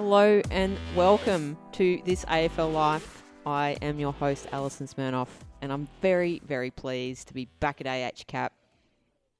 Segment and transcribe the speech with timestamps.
[0.00, 3.24] Hello and welcome to this AFL Life.
[3.44, 5.26] I am your host, Alison Smirnoff,
[5.60, 8.52] and I'm very, very pleased to be back at AH Cap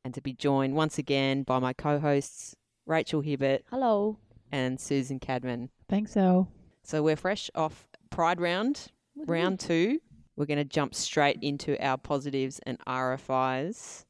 [0.04, 4.18] and to be joined once again by my co hosts, Rachel Hibbert Hello.
[4.50, 5.70] and Susan Cadman.
[5.88, 6.50] Thanks, Al.
[6.82, 10.00] So we're fresh off Pride Round, round two.
[10.34, 14.06] We're going to jump straight into our positives and RFIs.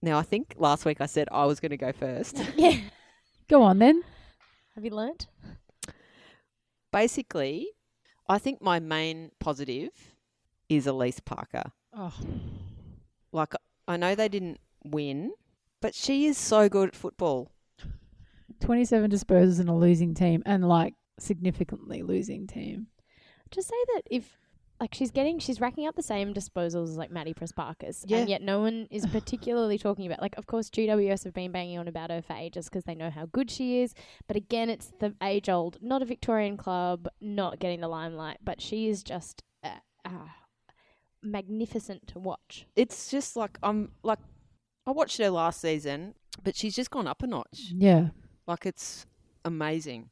[0.00, 2.42] Now, I think last week I said I was going to go first.
[2.56, 2.78] Yeah.
[3.46, 4.02] Go on then.
[4.74, 5.26] Have you learnt?
[6.92, 7.68] Basically,
[8.28, 9.90] I think my main positive
[10.68, 11.72] is Alyce Parker.
[11.96, 12.14] Oh,
[13.32, 13.54] Like,
[13.88, 15.32] I know they didn't win,
[15.80, 17.50] but she is so good at football.
[18.60, 22.86] 27 disposals in a losing team and like significantly losing team.
[23.50, 24.38] Just say that if
[24.82, 28.18] like she's getting she's racking up the same disposals as like Maddy Prespakis, Yeah.
[28.18, 30.20] and yet no one is particularly talking about.
[30.20, 33.08] Like, of course, GWS have been banging on about her for ages because they know
[33.08, 33.94] how good she is.
[34.26, 38.88] But again, it's the age-old, not a Victorian club, not getting the limelight, but she
[38.88, 39.68] is just uh,
[40.04, 40.10] uh,
[41.22, 42.66] magnificent to watch.
[42.74, 44.18] It's just like, I'm like,
[44.86, 47.70] I watched her last season, but she's just gone up a notch.
[47.72, 48.08] Yeah.
[48.48, 49.06] Like, it's
[49.44, 50.10] amazing.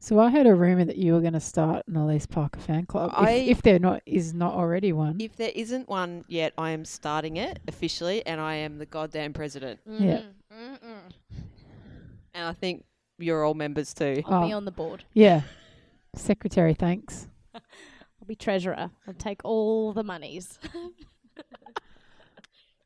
[0.00, 2.86] So I heard a rumor that you were going to start an Alyce Parker fan
[2.86, 3.10] club.
[3.12, 5.16] If, I- if there not is not already one.
[5.20, 9.32] If there isn't one yet, I am starting it officially, and I am the goddamn
[9.32, 9.80] president.
[9.88, 10.04] Mm-hmm.
[10.04, 10.22] Yeah.
[10.52, 11.12] Mm-mm.
[12.34, 12.84] And I think
[13.18, 14.22] you're all members too.
[14.26, 14.56] I'll be Oh.
[14.56, 15.04] on the board.
[15.14, 15.42] yeah.
[16.14, 17.26] Secretary, thanks.
[17.54, 18.90] I'll be treasurer.
[19.06, 20.58] I'll take all the monies.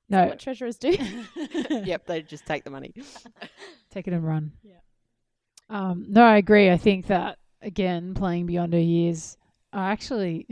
[0.08, 0.94] No, What treasurers do?
[1.70, 2.92] yep, they just take the money.
[3.90, 4.52] take it and run.
[4.62, 4.74] Yeah.
[5.68, 6.70] Um, no, I agree.
[6.70, 9.36] I think that again, playing beyond her years,
[9.72, 10.46] I actually,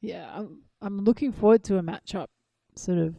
[0.00, 2.26] yeah, I'm, I'm looking forward to a matchup,
[2.74, 3.14] sort of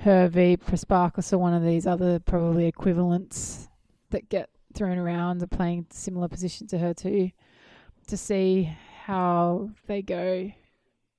[0.00, 3.68] her v Prespakis or one of these other probably equivalents
[4.10, 7.30] that get thrown around are playing similar position to her too,
[8.06, 8.72] to see
[9.04, 10.50] how they go.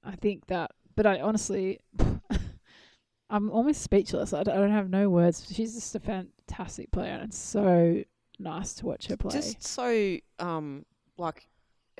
[0.03, 1.79] I think that, but I honestly,
[3.29, 4.33] I'm almost speechless.
[4.33, 5.45] I don't, I don't have no words.
[5.53, 8.03] She's just a fantastic player, and so
[8.39, 9.31] nice to watch her play.
[9.31, 10.85] Just so, um,
[11.17, 11.47] like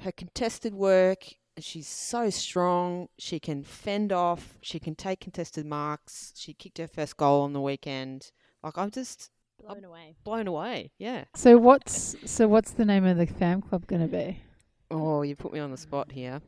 [0.02, 1.26] her contested work.
[1.60, 3.10] She's so strong.
[3.18, 4.58] She can fend off.
[4.62, 6.34] She can take contested marks.
[6.38, 8.32] She kicked her first goal on the weekend.
[8.64, 9.30] Like I'm just
[9.62, 10.16] Blown away.
[10.24, 10.92] blown away.
[10.98, 11.26] Yeah.
[11.36, 14.42] so what's so what's the name of the fam club going to be?
[14.90, 16.42] Oh, you put me on the spot here.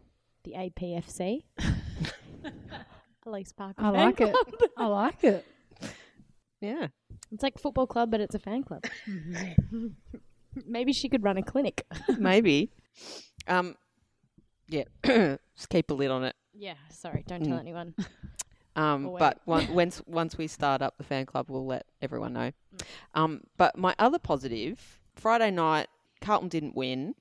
[0.46, 1.44] The APFC.
[3.26, 3.76] Alyce Parker.
[3.84, 4.36] I Fan like it.
[4.78, 5.46] I like it.
[6.62, 6.88] Yeah.
[7.32, 8.84] It's like football club, but it's a fan club.
[10.68, 11.86] Maybe she could run a clinic.
[12.18, 12.72] Maybe.
[13.48, 13.76] Um.
[14.68, 14.84] Yeah.
[15.04, 16.36] just keep a lid on it.
[16.54, 17.62] Yeah, sorry, don't tell Mm.
[17.62, 17.96] anyone.
[18.74, 22.32] Um, Or but on- once once we start up the fan club, we'll let everyone
[22.32, 22.52] know.
[23.14, 25.88] Um, but my other positive, Friday night,
[26.22, 27.16] Carlton didn't win,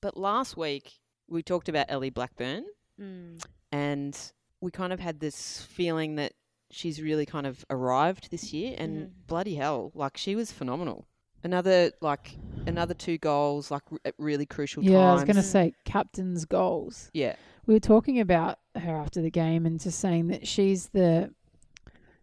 [0.00, 0.94] but last week
[1.28, 2.64] we talked about Ellie Blackburn,
[3.00, 3.40] Mm.
[3.70, 4.18] and
[4.60, 6.32] we kind of had this feeling that
[6.70, 9.10] she's really kind of arrived this year, and Mhm.
[9.26, 11.06] bloody hell, like she was phenomenal.
[11.42, 15.72] Another like another two goals, like at really crucial Yeah, I was going to say
[15.84, 17.10] captain's goals.
[17.14, 17.34] yeah,
[17.66, 21.32] We were talking about her after the game and just saying that she's the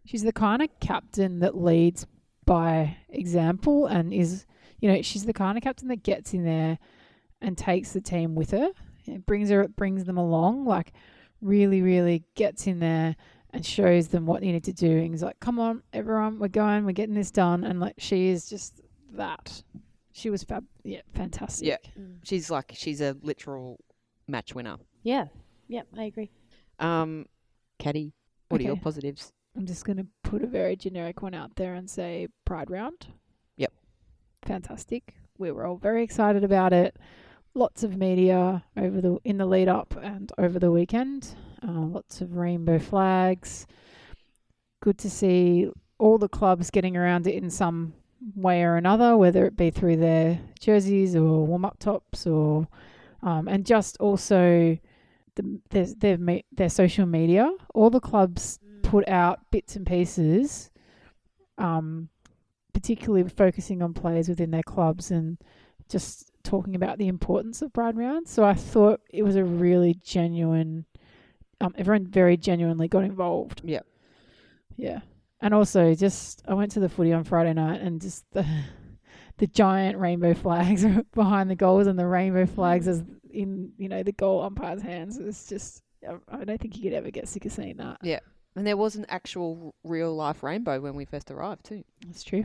[0.04, 2.06] she's the kind of captain that leads
[2.46, 4.46] by example and is
[4.80, 6.78] you know she's the kind of captain that gets in there
[7.42, 8.70] and takes the team with her.
[9.06, 10.92] It brings her it brings them along like
[11.40, 13.16] really really gets in there
[13.58, 16.48] and shows them what you need to do and he's like come on everyone we're
[16.48, 18.80] going we're getting this done and like she is just
[19.12, 19.62] that
[20.12, 21.76] she was fab yeah fantastic Yeah.
[21.98, 22.18] Mm.
[22.22, 23.78] she's like she's a literal
[24.28, 24.76] match winner.
[25.02, 25.24] Yeah,
[25.68, 26.30] yep, I agree.
[26.78, 27.26] Um,
[27.78, 28.12] Caddy,
[28.48, 29.32] what are your positives?
[29.56, 33.06] I'm just going to put a very generic one out there and say Pride Round.
[33.56, 33.72] Yep.
[34.44, 35.14] Fantastic.
[35.38, 36.96] We were all very excited about it.
[37.54, 41.34] Lots of media over the in the lead up and over the weekend.
[41.66, 43.66] Uh, lots of rainbow flags.
[44.80, 45.68] Good to see
[45.98, 47.94] all the clubs getting around it in some
[48.34, 52.68] way or another, whether it be through their jerseys or warm up tops or
[53.22, 54.78] um, and just also
[55.34, 57.50] the, their their their social media.
[57.74, 60.70] All the clubs put out bits and pieces,
[61.58, 62.08] um,
[62.72, 65.38] particularly focusing on players within their clubs and
[65.88, 68.28] just talking about the importance of Pride Round.
[68.28, 70.86] So I thought it was a really genuine.
[71.60, 73.62] Um, everyone very genuinely got involved.
[73.64, 73.80] Yeah.
[74.76, 75.00] Yeah,
[75.40, 78.46] and also just I went to the footy on Friday night and just the
[79.38, 80.84] the giant rainbow flags
[81.14, 85.18] behind the goals and the rainbow flags as in you know the goal umpire's hands.
[85.18, 87.98] It's just I- I don't think you could ever get sick of seeing that.
[88.02, 88.20] Yeah,
[88.54, 91.82] and there was an actual real life rainbow when we first arrived too.
[92.06, 92.44] That's true.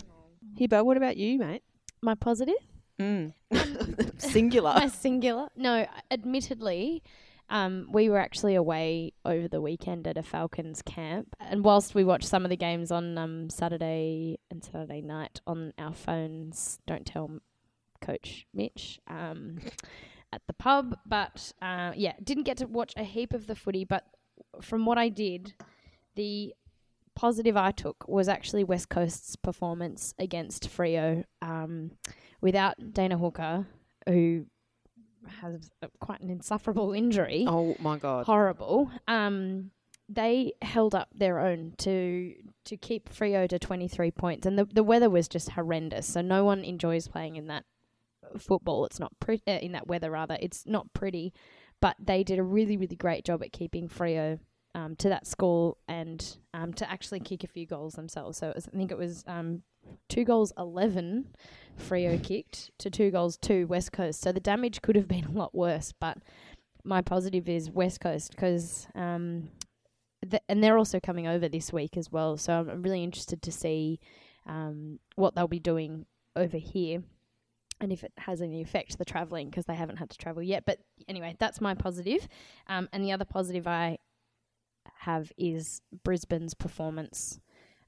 [0.60, 1.62] Hibbo, what about you, mate?
[2.01, 2.56] My positive?
[3.00, 3.33] Mm.
[4.18, 4.74] Singular.
[4.74, 5.50] My singular.
[5.56, 7.04] No, admittedly,
[7.53, 12.03] um, we were actually away over the weekend at a Falcons camp, and whilst we
[12.03, 17.05] watched some of the games on um, Saturday and Saturday night on our phones, don't
[17.05, 17.29] tell
[18.01, 19.59] Coach Mitch um,
[20.33, 20.97] at the pub.
[21.05, 23.85] But uh, yeah, didn't get to watch a heap of the footy.
[23.85, 24.03] But
[24.59, 25.53] from what I did,
[26.15, 26.55] the
[27.15, 31.23] positive I took was actually West Coast's performance against Freo.
[31.44, 31.91] Um,
[32.41, 33.67] without Dana Hooker,
[34.07, 34.47] who
[35.42, 38.25] has a, quite an insufferable injury, oh my god.
[38.25, 38.92] horrible.
[39.08, 39.72] Um,
[40.10, 42.34] they held up their own to
[42.66, 46.08] to keep Freo to 23 points, and the the weather was just horrendous.
[46.08, 47.66] So no one enjoys playing in that
[48.38, 48.86] football.
[48.86, 50.38] It's not pretty uh, in that weather rather.
[50.40, 51.34] It's not pretty,
[51.81, 54.40] but they did a really really great job at keeping Freo.
[54.75, 58.40] Um, to that score and um, to actually kick a few goals themselves.
[58.40, 59.62] So it was, I think it was um,
[60.09, 61.27] two goals 11
[61.80, 64.21] Freo kicked to two goals two West Coast.
[64.21, 66.18] So the damage could have been a lot worse, but
[66.83, 69.50] my positive is West Coast because um,
[70.30, 72.38] th- and they're also coming over this week as well.
[72.38, 74.00] So I'm really interested to see
[74.45, 76.06] um, what they'll be doing
[76.36, 77.03] over here.
[77.81, 80.63] And if it has any effect, the travelling, because they haven't had to travel yet.
[80.65, 82.27] But anyway, that's my positive.
[82.68, 83.97] Um, and the other positive I
[85.00, 87.39] have is Brisbane's performance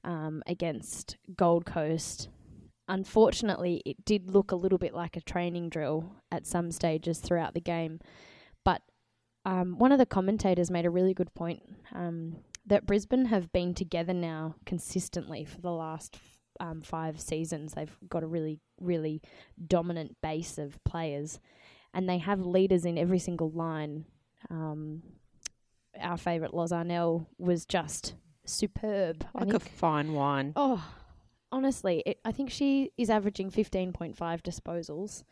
[0.06, 2.30] um, against Gold Coast.
[2.88, 7.52] Unfortunately, it did look a little bit like a training drill at some stages throughout
[7.52, 7.98] the game.
[8.64, 8.82] But
[9.44, 11.62] um, one of the commentators made a really good point
[11.92, 16.16] um, that Brisbane have been together now consistently for the last
[16.60, 17.74] um, five seasons.
[17.74, 19.20] They've got a really, really
[19.66, 21.40] dominant base of players,
[21.92, 24.04] and they have leaders in every single line.
[24.48, 25.02] Um,
[26.00, 28.14] our favourite Loz Arnell was just
[28.46, 29.26] superb.
[29.34, 30.52] I like a fine wine.
[30.56, 30.84] Oh,
[31.52, 35.24] honestly, it, I think she is averaging 15.5 disposals,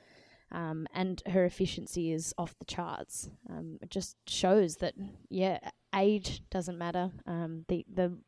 [0.53, 3.31] um, and her efficiency is off the charts.
[3.51, 4.95] Um, it just shows that,
[5.29, 5.59] yeah,
[5.95, 7.11] age doesn't matter.
[7.27, 8.19] Um, the the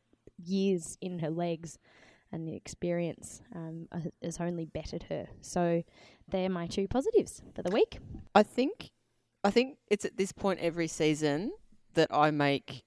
[0.43, 1.79] years in her legs
[2.33, 3.89] and the experience um,
[4.23, 5.29] has only bettered her.
[5.41, 5.83] So
[6.29, 7.99] they're my two positives for the week.
[8.35, 8.91] I think
[9.45, 11.53] I think it's at this point every season
[11.95, 12.85] that I make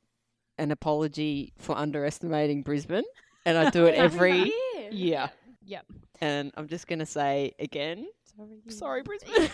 [0.60, 3.04] an apology for underestimating Brisbane,
[3.46, 4.90] and I do it every year.
[4.92, 5.30] Yeah.
[5.66, 5.86] Yep.
[6.22, 8.60] And I'm just going to say again, Sorry.
[8.68, 9.50] sorry, Brisbane.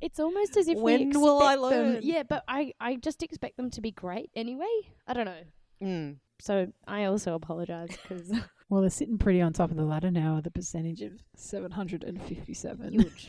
[0.00, 1.98] It's almost as if we When will I expect them- learn?
[2.02, 4.66] Yeah, but I, I just expect them to be great anyway.
[5.06, 5.42] I don't know.
[5.82, 6.16] mm.
[6.40, 8.30] So I also apologise because
[8.68, 12.92] Well, they're sitting pretty on top of the ladder now with a percentage of 757.
[12.92, 13.28] huge,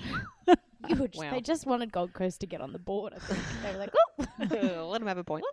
[0.87, 1.17] huge.
[1.17, 1.31] Wow.
[1.31, 3.13] They just wanted Gold Coast to get on the board.
[3.15, 5.43] I think they were like, oh, Let them have a point.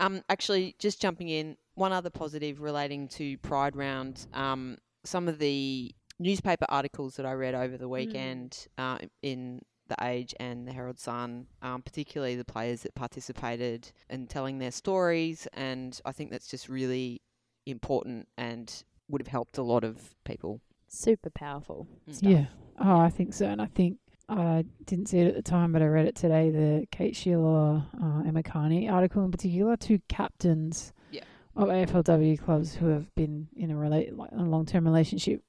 [0.00, 4.26] Um, actually, just jumping in, one other positive relating to Pride Round.
[4.34, 9.96] Um, some of the newspaper articles that I read over the weekend uh, in the
[10.02, 15.46] Age and the Herald Sun, um, particularly the players that participated and telling their stories,
[15.52, 17.20] and I think that's just really
[17.66, 20.60] important and would have helped a lot of people.
[20.88, 21.86] super powerful.
[22.08, 22.14] Mm.
[22.14, 22.30] Stuff.
[22.30, 22.46] Yeah.
[22.78, 23.46] Oh, I think so.
[23.46, 23.98] And I think
[24.28, 26.50] I didn't see it at the time, but I read it today.
[26.50, 31.22] The Kate Shierlaw, uh, Emma Kearney article in particular, two captains Yeah.
[31.54, 35.42] of AFLW clubs who have been in a relate like a long term relationship,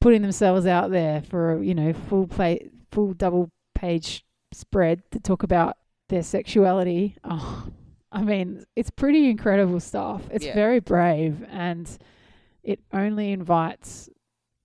[0.00, 5.18] putting themselves out there for a, you know full play, full double page spread to
[5.18, 5.76] talk about
[6.08, 7.16] their sexuality.
[7.24, 7.68] Oh,
[8.12, 10.28] I mean, it's pretty incredible stuff.
[10.30, 10.54] It's Yeah.
[10.54, 11.86] very brave and
[12.62, 14.08] it only invites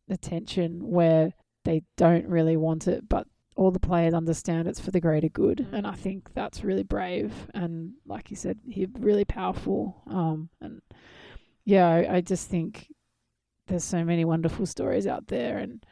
[0.10, 1.34] attention where
[1.66, 3.28] they don't really want it, but
[3.62, 5.68] all the players understand it's for the greater good.
[5.72, 10.02] And I think that's really brave and, like you said, he really powerful.
[10.08, 10.82] Um, and
[11.64, 12.92] yeah, I, I just think
[13.68, 15.86] there's so many wonderful stories out there, and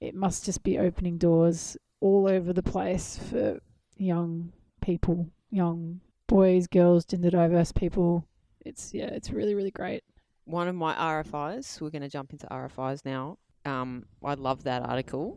[0.00, 3.58] it must just be opening doors all over the place for
[3.96, 8.24] young people, young boys, girls, gender diverse people.
[8.64, 10.04] It's yeah, it's really really great.
[10.44, 11.80] one of my RFIs.
[11.80, 13.38] We're going to jump into RFIs now.
[13.64, 15.36] Um, I love that article.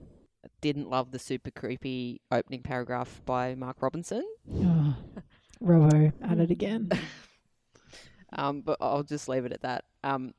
[0.61, 4.95] Didn't love the super creepy opening paragraph by Mark Robinson, Oh,
[5.59, 6.89] Robo at it again.
[8.33, 9.85] um, but I'll just leave it at that.
[10.03, 10.33] Um,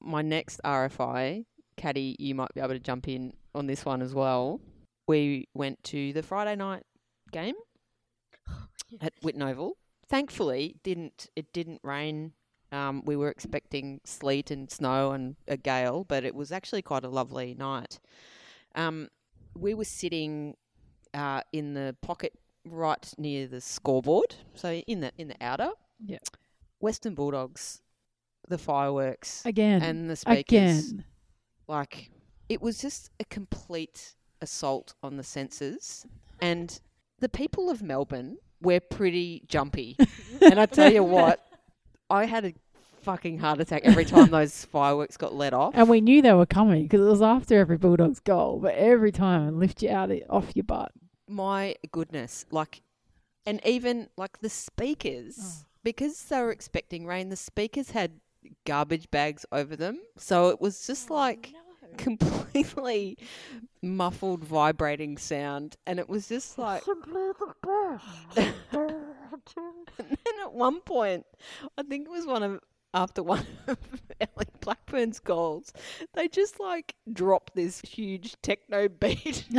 [0.00, 1.44] my next RFI,
[1.76, 4.60] Caddy, you might be able to jump in on this one as well.
[5.06, 6.84] We went to the Friday night
[7.30, 7.54] game
[9.00, 9.76] at Whitten Oval.
[10.08, 12.32] Thankfully, didn't it didn't rain.
[12.70, 17.04] Um, we were expecting sleet and snow and a gale, but it was actually quite
[17.04, 17.98] a lovely night.
[18.74, 19.08] Um,
[19.54, 20.56] we were sitting
[21.14, 22.32] uh, in the pocket
[22.64, 25.70] right near the scoreboard, so in the in the outer.
[26.04, 26.18] Yeah.
[26.80, 27.80] Western Bulldogs,
[28.48, 29.82] the fireworks Again.
[29.82, 30.90] and the speakers.
[30.90, 31.04] again.
[31.68, 32.10] Like
[32.48, 36.06] it was just a complete assault on the senses,
[36.40, 36.80] and
[37.20, 39.96] the people of Melbourne were pretty jumpy.
[40.40, 41.44] and I tell you what,
[42.10, 42.52] I had a
[43.02, 45.74] fucking heart attack every time those fireworks got let off.
[45.76, 49.12] And we knew they were coming because it was after every Bulldogs goal, but every
[49.12, 50.92] time and lift you out of- off your butt.
[51.28, 52.82] My goodness, like,
[53.46, 55.66] and even like the speakers, Oh.
[55.82, 58.20] because they were expecting rain, the speakers had
[58.66, 61.52] garbage bags over them, so it was just oh, like
[61.96, 63.16] completely
[63.82, 66.82] muffled, vibrating sound, and it was just like.
[69.98, 71.24] And then at one point,
[71.78, 72.60] I think it was one of
[72.94, 73.78] after one of
[74.20, 75.72] Ellie Blackburn's goals,
[76.14, 79.44] they just like dropped this huge techno beat.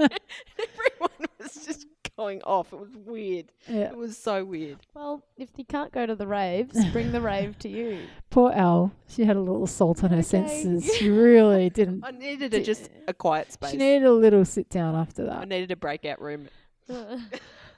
[0.00, 2.72] Everyone was just going off.
[2.72, 3.52] It was weird.
[3.68, 3.84] Yeah.
[3.90, 4.78] It was so weird.
[4.94, 8.00] Well, if you can't go to the raves, bring the rave to you.
[8.30, 8.92] Poor Elle.
[9.08, 10.22] She had a little salt on her Okay.
[10.22, 10.92] senses.
[10.96, 12.04] She really didn't.
[12.04, 13.70] I needed a, just a quiet space.
[13.72, 15.38] She needed a little sit down after that.
[15.38, 16.48] I needed a breakout room.
[16.90, 17.18] Uh.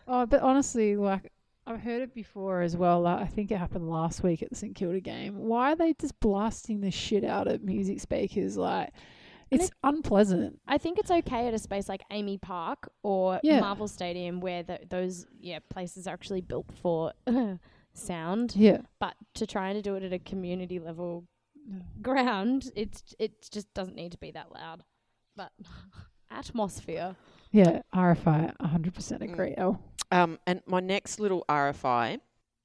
[0.06, 1.32] Oh, but honestly, like
[1.66, 3.00] I've heard it before as well.
[3.00, 5.36] Like, I think it happened last week at the St Kilda game.
[5.38, 8.56] Why are they just blasting the shit out of music speakers?
[8.56, 8.90] Like,
[9.50, 10.58] it's unpleasant.
[10.66, 13.60] I think it's okay at a space like AAMI Park or Yeah.
[13.60, 17.12] Marvel Stadium where the, those yeah places are actually built for
[17.94, 18.54] sound.
[18.56, 18.78] Yeah.
[18.98, 21.24] But to try and do it at a community level
[22.02, 24.82] ground, it's it just doesn't need to be that loud.
[25.36, 25.52] But
[26.30, 27.16] atmosphere.
[27.52, 27.82] Yeah.
[27.94, 29.22] RFI, 100% Mm.
[29.32, 29.54] agree.
[30.10, 32.20] Um, and my next little RFI,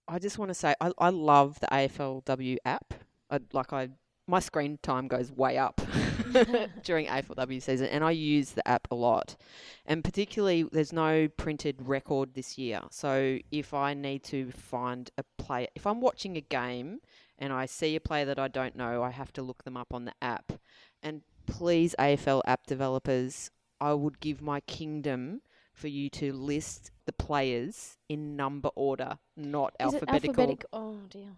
[0.08, 2.94] I just want to say I, I love the AFLW app.
[3.30, 3.90] I, like I,
[4.28, 5.82] my screen time goes way up
[6.84, 9.36] during AFLW season, and I use the app a lot.
[9.86, 12.82] And particularly, there's no printed record this year.
[12.92, 17.00] So if I need to find a player, if I'm watching a game
[17.38, 19.94] and I see a player that I don't know, I have to look them up
[19.94, 20.54] on the app.
[21.02, 25.42] And please, AFL app developers, I would give my kingdom
[25.80, 30.34] for you to list the players in number order, not Is alphabetical.
[30.34, 30.66] it alphabetic?
[30.74, 31.30] Oh dear.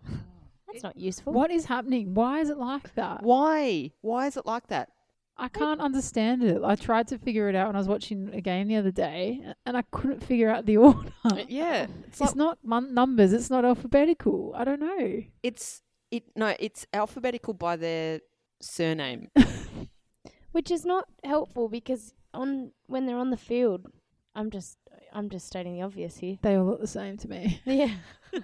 [0.67, 1.33] That's not useful.
[1.33, 2.13] What is happening?
[2.13, 3.23] Why is it like that?
[3.23, 3.91] Why?
[4.01, 4.89] Why is it like that?
[5.37, 6.61] I can't understand it.
[6.63, 9.41] I tried to figure it out when I was watching a game the other day,
[9.65, 11.11] and I couldn't figure out the order.
[11.25, 13.33] Uh, yeah, It's, it's like, not mon- numbers.
[13.33, 14.53] It's not alphabetical.
[14.55, 15.23] I don't know.
[15.43, 15.81] it's
[16.11, 18.19] it no, it's alphabetical by their
[18.61, 19.29] surname.
[20.51, 23.87] Which is not helpful because on when they're on the field,
[24.35, 24.77] I'm just
[25.13, 26.37] I'm just stating the obvious here.
[26.41, 27.61] They all look the same to me.
[27.65, 27.95] Yeah.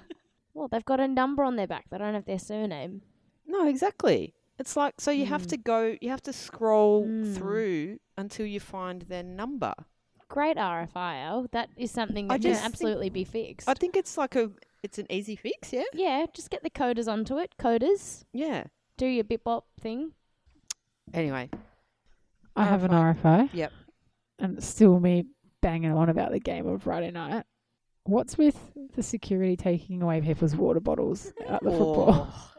[0.54, 1.86] well, they've got a number on their back.
[1.90, 3.02] They don't have their surname.
[3.46, 4.34] No, exactly.
[4.60, 5.50] It's like so you have Mm.
[5.50, 7.36] to go, you have to scroll Mm.
[7.36, 9.74] through until you find their number.
[10.30, 11.50] Great RFIL.
[11.52, 13.70] That is something that can just think- absolutely be fixed.
[13.70, 14.52] I think it's like a,
[14.84, 15.72] it's an easy fix.
[15.72, 17.54] Yeah, yeah, just get the coders onto it.
[17.58, 18.66] Coders, yeah.
[18.98, 20.12] do your bip bop thing.
[21.14, 21.50] Anyway,
[22.58, 23.50] I have an RFI.
[23.54, 23.72] Yep.
[24.40, 25.28] And it's still me
[25.62, 27.46] banging on about the game on Friday night.
[28.04, 28.58] What's with
[28.96, 32.28] the security taking away people's water bottles at the football?
[32.32, 32.44] Oh.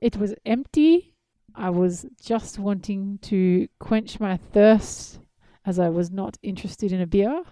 [0.00, 1.14] It was empty.
[1.54, 5.18] I was just wanting to quench my thirst
[5.64, 7.42] as I was not interested in a beer.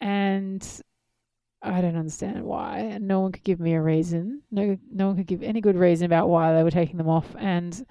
[0.00, 0.66] And
[1.62, 2.78] I don't understand why.
[2.78, 4.42] And no one could give me a reason.
[4.50, 7.34] No no one could give any good reason about why they were taking them off.
[7.38, 7.86] And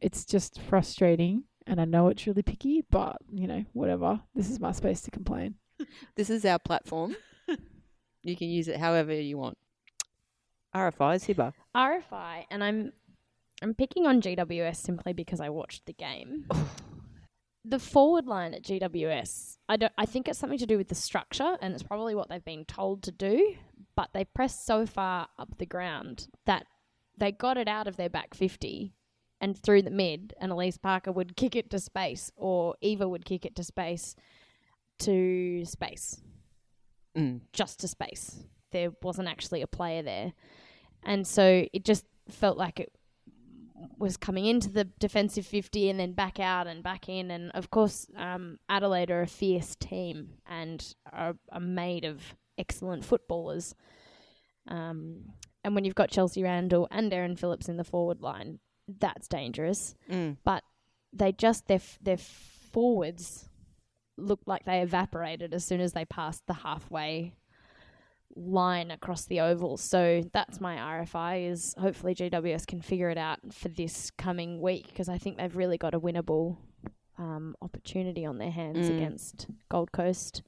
[0.00, 1.44] it's just frustrating.
[1.66, 4.20] And I know it's really picky, but you know, whatever.
[4.34, 5.56] This is my space to complain.
[6.16, 7.16] This is our platform.
[8.22, 9.58] you can use it however you want.
[10.74, 11.52] RFI is Hibba.
[11.74, 12.92] RFI, and I'm
[13.62, 16.46] I'm picking on GWS simply because I watched the game.
[17.64, 19.92] the forward line at GWS, I don't.
[19.96, 22.64] I think it's something to do with the structure, and it's probably what they've been
[22.64, 23.54] told to do.
[23.96, 26.66] But they pressed so far up the ground that
[27.16, 28.94] they got it out of their back fifty
[29.44, 33.24] and through the mid, and Alyce Parker would kick it to space, or Eva would
[33.26, 34.16] kick it to space,
[35.00, 36.22] to space
[37.16, 37.42] Mm.
[37.52, 38.42] just to space.
[38.72, 40.32] There wasn't actually a player there.
[41.04, 42.90] And so it just felt like it
[43.98, 47.30] was coming into the defensive 50 and then back out and back in.
[47.30, 53.04] And of course, um, Adelaide are a fierce team and are, are made of excellent
[53.04, 53.74] footballers.
[54.66, 59.28] Um, and when you've got Chelsea Randall and Erin Phillips in the forward line, that's
[59.28, 60.36] dangerous Mm.
[61.12, 63.48] they just their their forwards
[64.16, 67.34] looked like they evaporated as soon as they passed the halfway
[68.36, 69.76] line across the oval.
[69.76, 74.88] So that's my RFI is hopefully GWS can figure it out for this coming week
[74.88, 76.56] because I think they've really got a winnable
[77.16, 78.96] um, opportunity on their hands Mm.
[78.96, 80.42] against Gold Coast.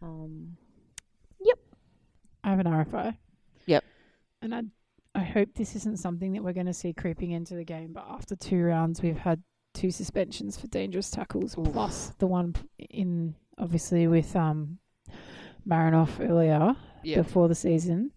[0.00, 0.56] Um,
[1.40, 1.58] yep.
[2.44, 3.16] I have an RFI.
[3.66, 3.84] Yep.
[4.42, 4.62] And I
[5.18, 7.92] I hope this isn't something that we're going to see creeping into the game.
[7.92, 9.42] But after two rounds, we've had
[9.74, 11.72] two suspensions for dangerous tackles, Oof.
[11.72, 12.54] plus the one
[12.90, 14.78] in obviously with um,
[15.68, 17.22] Marinoff earlier Yeah.
[17.22, 18.12] before the season.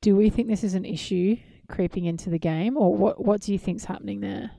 [0.00, 1.36] Do we think this is an issue
[1.68, 3.24] creeping into the game, or what?
[3.24, 4.50] What do you think's happening there?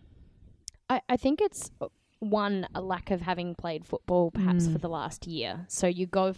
[0.89, 1.88] I, I think it's uh,
[2.19, 4.74] one a lack of having played football perhaps Mm.
[4.74, 5.65] for the last year.
[5.69, 6.38] So you go f-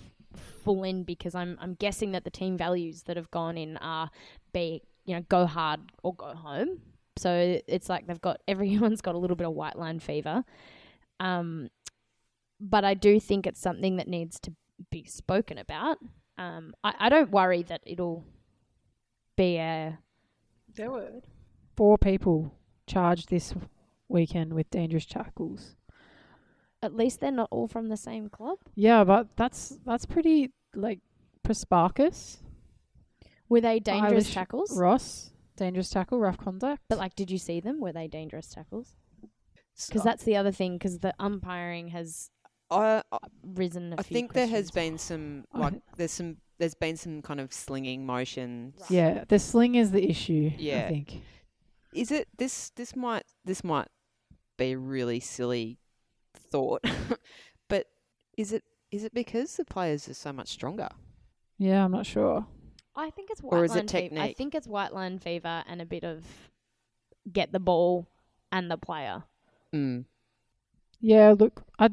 [0.63, 4.09] full in because I'm I'm guessing that the team values that have gone in are
[4.53, 6.81] be you know go hard or go home.
[7.17, 10.43] So it's like they've got everyone's got a little bit of white line fever.
[11.19, 11.69] Um,
[12.61, 14.53] but I do think it's something that needs to
[14.91, 15.97] be spoken about.
[16.37, 18.23] Um, I, I don't worry that it'll
[19.35, 19.97] be a
[20.75, 21.21] There were
[21.75, 22.53] four people
[22.87, 23.53] charged this
[24.07, 25.75] weekend with dangerous tackles.
[26.81, 28.57] at least they're not all from the same club.
[28.75, 30.99] Yeah, but that's that's pretty like
[31.45, 32.37] Prespakis,
[33.49, 34.77] Were they oh, dangerous Eilish tackles?
[34.77, 36.83] Ross, dangerous tackle, rough conduct.
[36.87, 37.79] But like, did you see them?
[37.79, 38.93] Were they dangerous tackles?
[39.87, 40.73] Because uh, that's the other thing.
[40.73, 42.29] Because the umpiring has
[42.71, 43.93] I, I risen.
[43.93, 45.59] I I think there has been some oh.
[45.59, 48.73] like there's some there's been some kind of slinging motion.
[48.89, 50.51] yeah, the sling is the issue.
[50.57, 50.85] Yeah.
[50.85, 51.21] I think.
[51.93, 53.87] Is it this this might this might
[54.57, 55.79] be a really silly
[56.35, 56.83] thought,
[57.67, 57.87] but
[58.37, 60.89] is it is it because the players are so much stronger?
[61.57, 62.45] Yeah, I'm not sure.
[62.95, 64.21] I think it's Or white is it line fever.
[64.21, 66.25] I think it's white line fever and a bit of
[67.31, 68.07] get the ball
[68.51, 69.23] and the player.
[69.73, 70.05] Mm.
[70.99, 71.89] Yeah, look, I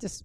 [0.00, 0.24] just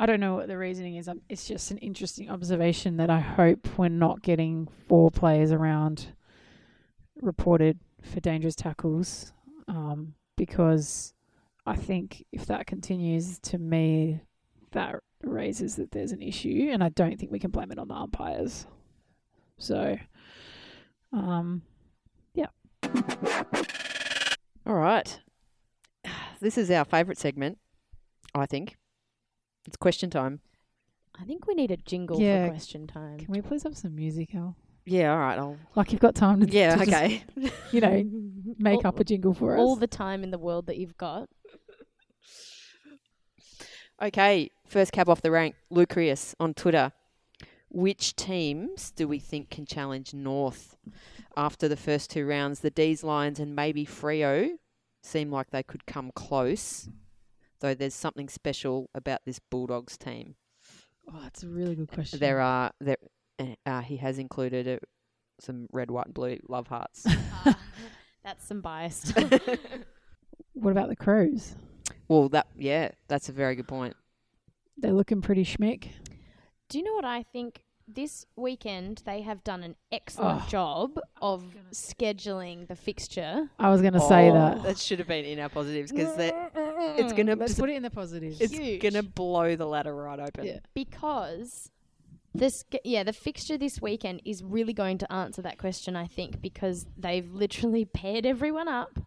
[0.00, 1.08] I don't know what the reasoning is.
[1.08, 6.14] Um, It's just an interesting observation that I hope we're not getting four players around
[7.20, 9.32] reported for dangerous tackles,
[9.66, 11.14] um, because
[11.66, 14.20] I think if that continues, to me,
[14.70, 17.88] that raises that there's an issue, and I don't think we can blame it on
[17.88, 18.66] the umpires.
[19.58, 19.98] So,
[21.12, 21.62] um,
[22.34, 22.46] yeah.
[24.66, 25.20] All right,
[26.40, 27.58] this is our favourite segment.
[28.34, 28.76] I think
[29.66, 30.40] it's question time.
[31.20, 32.46] I think we need a jingle Yeah.
[32.46, 33.18] for question time.
[33.18, 34.56] can we please have some music, Al?
[34.86, 35.38] Yeah, all right.
[35.38, 35.56] I'll.
[35.74, 37.24] Like you've got time to, Yeah, to just, okay.
[37.72, 38.04] you know,
[38.58, 39.58] make All- up a jingle for us.
[39.60, 41.28] All the time in the world that you've got.
[44.00, 46.92] Okay, first cab off the rank, Lucrius on Twitter.
[47.70, 50.76] Which teams do we think can challenge North
[51.36, 52.60] after the first two rounds?
[52.60, 54.50] The D's Lions and maybe Freo
[55.02, 56.88] seem like they could come close,
[57.60, 60.36] though there's something special about this Bulldogs team.
[61.06, 62.18] Oh, that's a really good question.
[62.18, 62.96] There are there
[63.66, 64.78] uh, he has included uh,
[65.40, 67.06] some red, white, and blue love hearts.
[68.24, 69.12] That's some biased.
[70.54, 71.54] What about the Crows?
[72.08, 73.94] well, that yeah, that's a very good point.
[74.76, 75.90] They're looking pretty schmick.
[76.68, 77.62] Do you know what I think?
[77.90, 80.48] This weekend they have done an excellent Oh.
[80.50, 83.48] job of scheduling the fixture.
[83.58, 84.62] I was going to say Oh, that.
[84.62, 87.88] that should have been in our positives because it's gonna Let's put it in the
[87.90, 88.42] positives.
[88.42, 88.82] it's huge.
[88.82, 90.44] gonna blow the ladder right open.
[90.44, 90.58] Yeah.
[90.74, 91.70] because
[92.34, 96.42] this yeah the fixture this weekend is really going to answer that question i think
[96.42, 98.98] because they've literally paired everyone up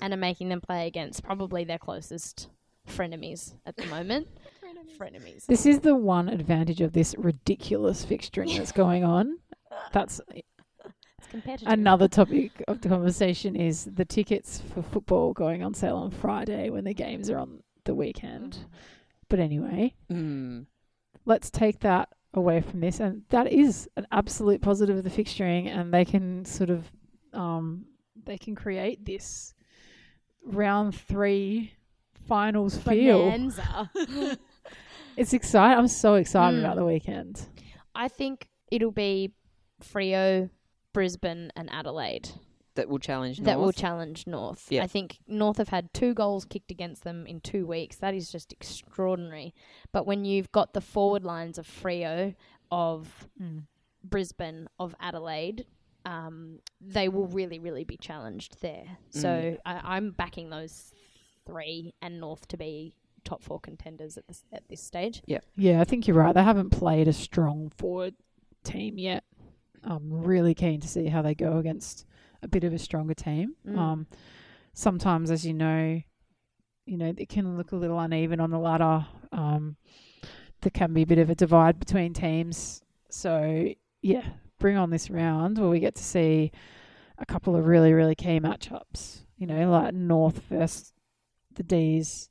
[0.00, 2.48] and are making them play against probably their closest
[2.88, 4.28] frenemies at the moment
[4.98, 9.38] frenemies This is the one advantage of this ridiculous fixturing that's going on.
[9.92, 15.74] That's it's competitive another topic of the conversation is the tickets for football going on
[15.74, 18.58] sale on Friday when the games are on the weekend.
[19.28, 20.66] But anyway, Mm.
[21.24, 25.66] let's take that away from this and that is an absolute positive of the fixturing
[25.68, 26.90] and they can sort of
[27.32, 27.84] um
[28.24, 29.52] they can create this
[30.44, 31.72] round 3
[32.28, 33.30] finals feel.
[35.14, 35.78] bonanza It's exciting.
[35.78, 36.60] I'm so excited Mm.
[36.60, 37.46] about the weekend.
[37.94, 39.34] i think it'll be
[39.82, 40.48] freo
[40.94, 42.30] brisbane and adelaide
[42.74, 43.76] That will challenge that will North.
[43.76, 44.68] challenge North.
[44.70, 44.82] Yeah.
[44.82, 47.96] I think North have had two goals kicked against them in two weeks.
[47.96, 49.52] That is just extraordinary.
[49.92, 52.34] But when you've got the forward lines of Freo,
[52.70, 53.28] of
[54.02, 55.66] Brisbane, of Adelaide,
[56.06, 58.96] um, they will really, really be challenged there.
[59.10, 59.58] So Mm.
[59.66, 60.94] I, I'm backing those
[61.46, 65.22] three and North to be top four contenders at this at this stage.
[65.26, 66.34] Yeah, yeah, I think you're right.
[66.34, 68.14] They haven't played a strong forward
[68.64, 69.24] team yet.
[69.84, 72.06] I'm really keen to see how they go against
[72.42, 73.54] a bit of a stronger team.
[73.66, 73.78] Mm.
[73.78, 74.06] Um,
[74.74, 76.00] sometimes, as you know,
[76.86, 79.06] you know it can look a little uneven on the ladder.
[79.32, 79.76] Um,
[80.60, 82.82] there can be a bit of a divide between teams.
[83.10, 83.68] So
[84.00, 84.24] yeah,
[84.58, 86.52] bring on this round where we get to see
[87.18, 89.22] a couple of really really key matchups.
[89.36, 90.92] You know, like North versus
[91.54, 92.28] the D's.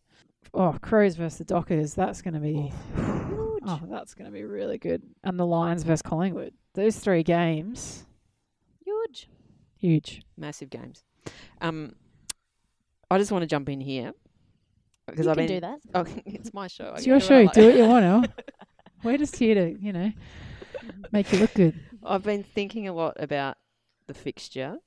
[0.53, 1.93] Oh, Crows versus the Dockers.
[1.93, 2.71] That's going to be.
[3.63, 5.03] Oh, that's going to be really good.
[5.23, 6.51] And the Lions versus Collingwood.
[6.73, 8.07] Those three games,
[8.83, 9.29] Huge.
[9.77, 10.23] huge.
[10.35, 11.03] Massive games.
[11.61, 11.93] Um,
[13.11, 14.13] I just want to jump in here
[15.05, 15.55] because I've can been.
[15.57, 15.79] do that.
[15.93, 16.93] Oh, it's my show.
[16.95, 17.41] It's can your do show.
[17.41, 17.53] like.
[17.53, 18.43] Do what you want to.
[19.03, 20.11] We're just here to, you know,
[21.11, 21.79] make you look good.
[22.03, 23.57] I've been thinking a lot about
[24.07, 24.77] the fixture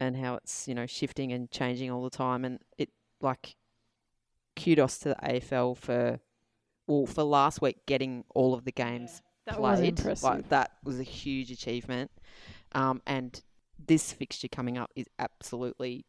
[0.00, 3.54] and how it's you know shifting and changing all the time, and it like
[4.56, 6.20] kudos to the AFL for
[6.86, 9.98] well for last week getting all of the games That was played.
[9.98, 10.24] impressive.
[10.24, 12.10] Like that was a huge achievement,
[12.72, 13.40] um, and
[13.84, 16.06] this fixture coming up is absolutely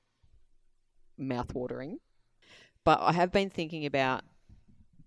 [1.20, 1.96] mouthwatering.
[2.84, 4.24] But I have been thinking about,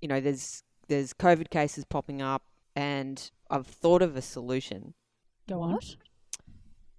[0.01, 2.42] you know, there's there's COVID cases popping up,
[2.74, 4.94] and I've thought of a solution
[5.48, 5.72] Go on.
[5.74, 5.96] What?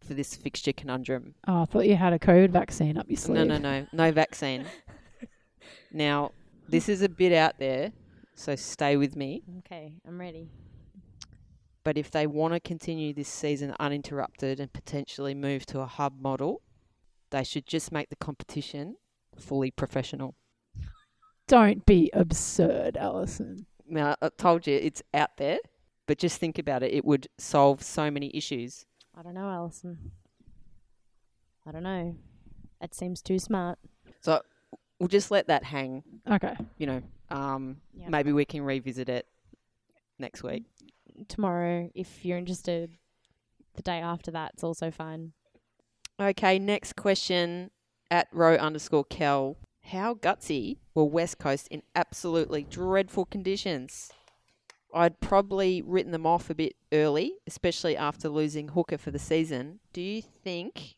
[0.02, 1.36] for this fixture conundrum.
[1.48, 3.36] Oh, I thought you had a COVID vaccine up your sleeve.
[3.36, 4.66] No, no, no, no vaccine.
[5.92, 6.32] now,
[6.68, 7.92] this is a bit out there,
[8.36, 9.42] so stay with me.
[9.60, 10.50] Okay, I'm ready.
[11.84, 16.22] But if they want to continue this season uninterrupted and potentially move to a hub
[16.22, 16.62] model,
[17.32, 18.96] they should just make the competition
[19.38, 20.36] fully professional.
[21.48, 23.66] Don't be absurd, Alison.
[23.88, 25.58] Now, I told you it's out there,
[26.06, 26.94] but just think about it.
[26.94, 28.86] It would solve so many issues.
[29.18, 30.12] I don't know, Alison.
[31.66, 32.16] I don't know.
[32.82, 33.80] That seems too smart.
[35.00, 36.56] We'll just let that hang, Okay.
[36.78, 37.02] you know.
[37.30, 38.10] Um, Yep.
[38.10, 39.28] Maybe we can revisit it
[40.18, 40.64] next week.
[41.28, 42.92] Tomorrow, if you're interested,
[43.76, 45.34] the day after that, it's also fine.
[46.20, 47.72] Okay, next question
[48.12, 49.58] at row underscore Kel.
[49.84, 54.12] How gutsy were West Coast in absolutely dreadful conditions?
[54.94, 59.80] I'd probably written them off a bit early, especially after losing Hooker for the season.
[59.94, 60.96] Do you think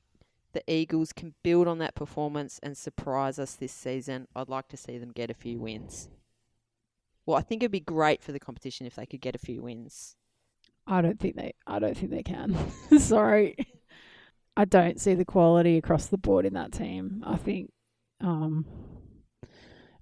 [0.51, 4.27] the Eagles can build on that performance and surprise us this season?
[4.35, 6.09] I'd like to see them get a few wins.
[7.25, 9.61] Well, I think it'd be great for the competition if they could get a few
[9.61, 10.15] wins.
[10.87, 11.53] I don't think they.
[11.67, 12.57] I don't think they can.
[12.99, 13.55] Sorry,
[14.57, 17.23] I don't see the quality across the board in that team.
[17.25, 17.71] I think,
[18.19, 18.65] um,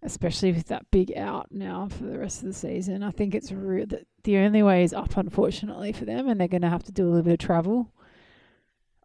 [0.02, 3.52] especially with that big out now for the rest of the season, I think it's
[3.52, 6.84] re- the, the only way is up, unfortunately for them, and they're going to have
[6.84, 7.92] to do a little bit of travel.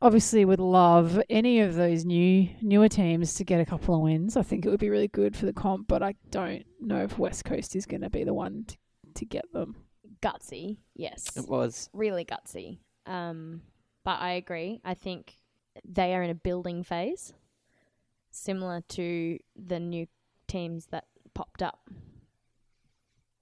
[0.04, 4.36] Obviously, would love any of those new newer teams to get a couple of wins.
[4.36, 7.18] I think it would be really good for the comp, but I don't know if
[7.18, 8.76] West Coast is going to be the one to,
[9.14, 9.76] to get them.
[10.20, 11.34] Gutsy, yes.
[11.34, 11.88] It was.
[11.94, 12.80] really gutsy.
[13.06, 13.62] Um,
[14.04, 14.82] but I agree.
[14.84, 15.36] I think
[15.88, 17.32] they are in a building phase,
[18.30, 20.06] similar to the new
[20.46, 21.88] teams that popped up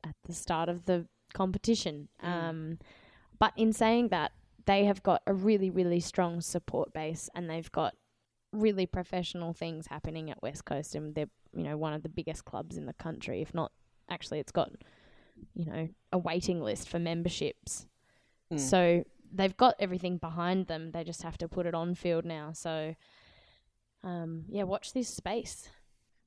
[0.05, 2.07] at the start of the competition.
[2.23, 2.29] Mm.
[2.29, 2.79] Um,
[3.41, 4.31] but in saying that,
[4.67, 7.95] they have got a really, really strong support base, and they've got
[8.53, 12.45] really professional things happening at West Coast, and they're you know one of the biggest
[12.45, 13.41] clubs in the country.
[13.41, 13.73] If not,
[14.11, 14.71] actually, it's got
[15.55, 17.87] you know a waiting list for memberships.
[18.53, 18.61] Mm.
[18.61, 20.91] So they've got everything behind them.
[20.93, 22.53] They just have to put it on field now.
[22.53, 22.95] So,
[24.05, 25.69] um, yeah, watch this space.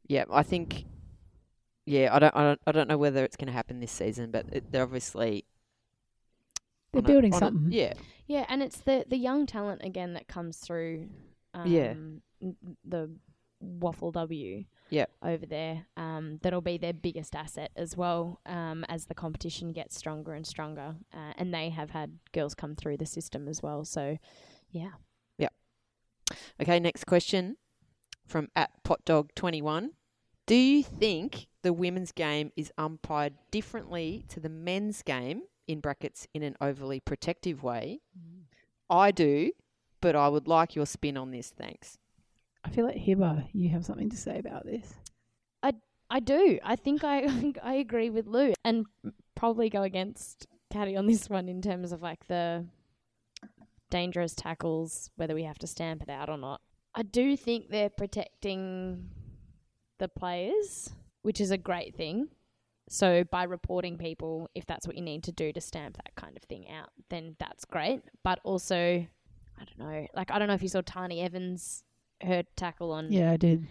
[0.08, 0.86] Yeah, I think.
[1.88, 4.32] Yeah, I don't, I don't, I don't know whether it's going to happen this season,
[4.32, 5.45] but it, they're obviously
[6.95, 7.71] They're on a- building on a- something.
[7.71, 7.93] yeah,
[8.27, 11.10] Yeah, and it's the the young talent again that comes through.
[11.53, 11.93] Um, Yeah.
[12.84, 13.10] The
[13.63, 14.65] WAFLW.
[14.91, 15.10] Yep.
[15.23, 18.39] Over there, um, that'll be their biggest asset as well.
[18.45, 22.75] Um, as the competition gets stronger and stronger, uh, and they have had girls come
[22.75, 23.84] through the system as well.
[23.86, 24.17] So,
[24.69, 24.91] yeah,
[25.39, 25.53] Yep.
[26.62, 27.58] Okay, next question
[28.27, 29.89] from at potdog21.
[30.45, 36.28] Do you think the women's game is umpired differently to the men's game, in brackets,
[36.34, 37.99] in an overly protective way?
[38.17, 38.43] Mm.
[38.89, 39.51] I do,
[40.01, 41.49] but I would like your spin on this.
[41.49, 41.97] Thanks.
[42.63, 44.95] I feel like Hiba, you have something to say about this.
[45.62, 45.73] I
[46.10, 46.60] I do.
[46.63, 48.86] I think I I agree with Lou, and
[49.36, 52.65] probably go against Caddy on this one in terms of like the
[53.89, 56.62] dangerous tackles, whether we have to stamp it out or not.
[56.93, 59.10] I do think they're protecting
[59.99, 62.30] the players, which is a great thing.
[62.88, 66.38] So by reporting people, if that's what you need to do to stamp that kind
[66.38, 68.02] of thing out, then that's great.
[68.24, 70.08] But also, I don't know.
[70.15, 71.84] Like I don't know if you saw Tani Evans
[72.21, 73.67] her tackle on Yeah, I did.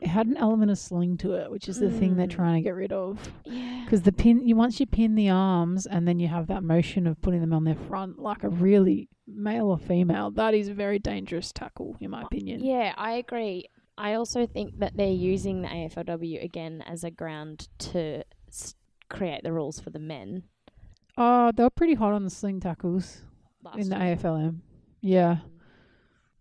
[0.00, 2.30] It had an element of sling to it, which is the thing they're Mm.
[2.30, 3.30] trying to get rid of.
[3.44, 6.64] yeah Because the pin, you once you pin the arms and then you have that
[6.64, 10.68] motion of putting them on their front, like a really male or female, that is
[10.68, 12.64] a very dangerous tackle, in my opinion.
[12.64, 13.66] Yeah, I agree.
[13.98, 18.74] I also think that they're using the AFLW again as a ground to s-
[19.08, 20.44] create the rules for the men.
[21.18, 23.20] Oh, they were pretty hot on the sling tackles
[23.62, 24.16] Last in the year.
[24.16, 24.60] AFLM.
[25.02, 25.38] Yeah,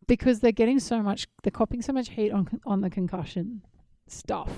[0.08, 3.64] because they're getting so much, they're copping so much heat on on the concussion
[4.08, 4.50] stuff.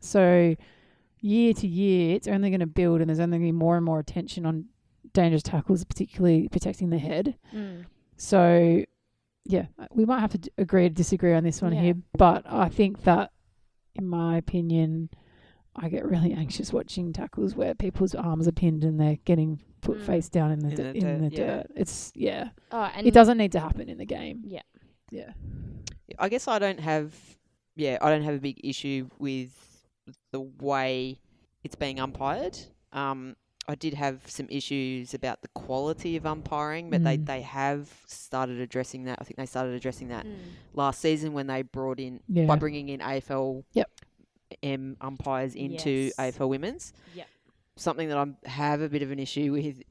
[0.00, 0.54] So
[1.20, 3.76] year to year, it's only going to build, and there's only going to be more
[3.76, 4.66] and more attention on
[5.12, 7.36] dangerous tackles, particularly protecting the head.
[7.54, 7.84] Mm.
[8.16, 8.84] So,
[9.44, 11.80] yeah, we might have to agree to disagree on this one Yeah.
[11.80, 13.30] here, but I think that
[13.94, 15.10] in my opinion,
[15.76, 19.98] I get really anxious watching tackles where people's arms are pinned and they're getting put
[19.98, 20.06] Mm.
[20.06, 21.46] face down in the In di- the in the dirt, yeah.
[21.56, 21.66] dirt.
[21.76, 24.42] It's yeah, Oh, and it doesn't need to happen in the game.
[24.46, 24.62] Yeah.
[25.10, 25.32] Yeah.
[26.18, 27.14] I guess I don't have,
[27.74, 29.50] yeah, I don't have a big issue with
[30.30, 31.18] the way
[31.64, 32.58] it's being umpired.
[32.92, 33.34] Um,
[33.68, 37.26] I did have some issues about the quality of umpiring, but they, Mm.
[37.26, 39.18] they have started addressing that.
[39.20, 40.36] I think they started addressing that Mm.
[40.74, 42.46] last season when they brought in Yeah.
[42.46, 43.90] by bringing in AFL Yep.
[44.62, 46.14] M umpires into Yes.
[46.18, 46.92] AFL women's.
[47.14, 47.28] Yep.
[47.76, 49.82] Something that I have a bit of an issue with.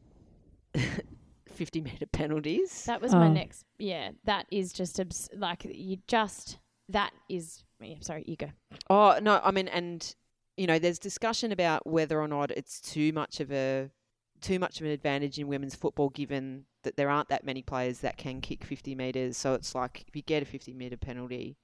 [1.52, 2.86] 50 metre penalties.
[2.86, 3.32] That was my Oh.
[3.34, 3.66] next.
[3.78, 6.58] Yeah, that is just abs- like you just
[6.90, 7.64] that is.
[7.80, 8.50] Yeah, sorry, you go.
[8.90, 10.16] Oh no, I mean, and
[10.62, 13.90] you know, there's discussion about whether or not it's too much of a
[14.42, 18.00] too much of an advantage in women's football, given that there aren't that many players
[18.00, 19.38] that can kick 50 meters.
[19.38, 21.58] So it's like if you get a 50 meter penalty,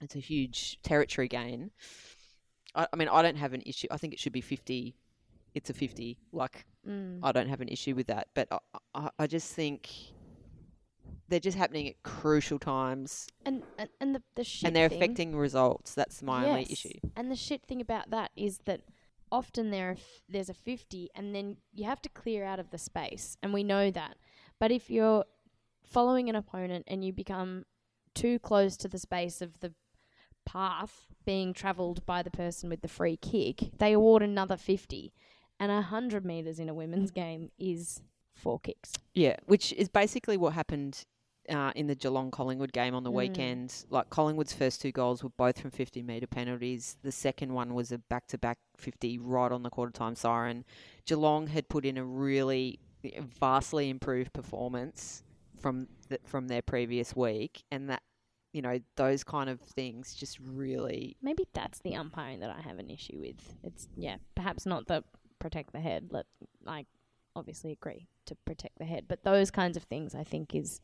[0.00, 1.70] it's a huge territory gain.
[2.74, 3.88] I, I mean, I don't have an issue.
[3.90, 4.96] I think it should be 50.
[5.54, 6.16] It's a 50.
[6.32, 7.20] Like Mm.
[7.22, 8.58] I don't have an issue with that, but I,
[8.94, 9.90] I, I just think
[11.30, 15.02] they're just happening at crucial times, and, and and the the shit and they're thing-
[15.02, 15.94] affecting results.
[15.94, 16.72] That's my only Yes.
[16.72, 16.98] issue.
[17.16, 18.82] And the shit thing about that is that
[19.32, 22.70] often there are f- there's a 50 and then you have to clear out of
[22.70, 24.16] the space and we know that.
[24.58, 25.24] But if you're
[25.84, 27.64] following an opponent and you become
[28.14, 29.72] too close to the space of the
[30.44, 35.12] path being traveled by the person with the free kick, they award another 50.
[35.60, 38.00] And 100 meters in a women's game is
[38.34, 38.92] four kicks.
[39.14, 41.04] Yeah, which is basically what happened
[41.50, 43.14] uh, in the Geelong Collingwood game on the Mm.
[43.16, 43.84] weekend.
[43.90, 46.96] Like Collingwood's first two goals were both from 50 metre penalties.
[47.02, 50.64] The second one was a back to back 50 right on the quarter time siren.
[51.06, 52.78] Geelong had put in a really
[53.18, 55.22] vastly improved performance
[55.58, 58.02] from the, from their previous week, and that
[58.52, 62.78] you know those kind of things just really Maybe that's the umpiring that I have
[62.78, 63.54] an issue with.
[63.62, 65.04] It's yeah, perhaps not the
[65.38, 66.08] protect the head.
[66.10, 66.26] Let
[66.66, 66.86] I
[67.36, 70.80] obviously agree to protect the head, but those kinds of things I think is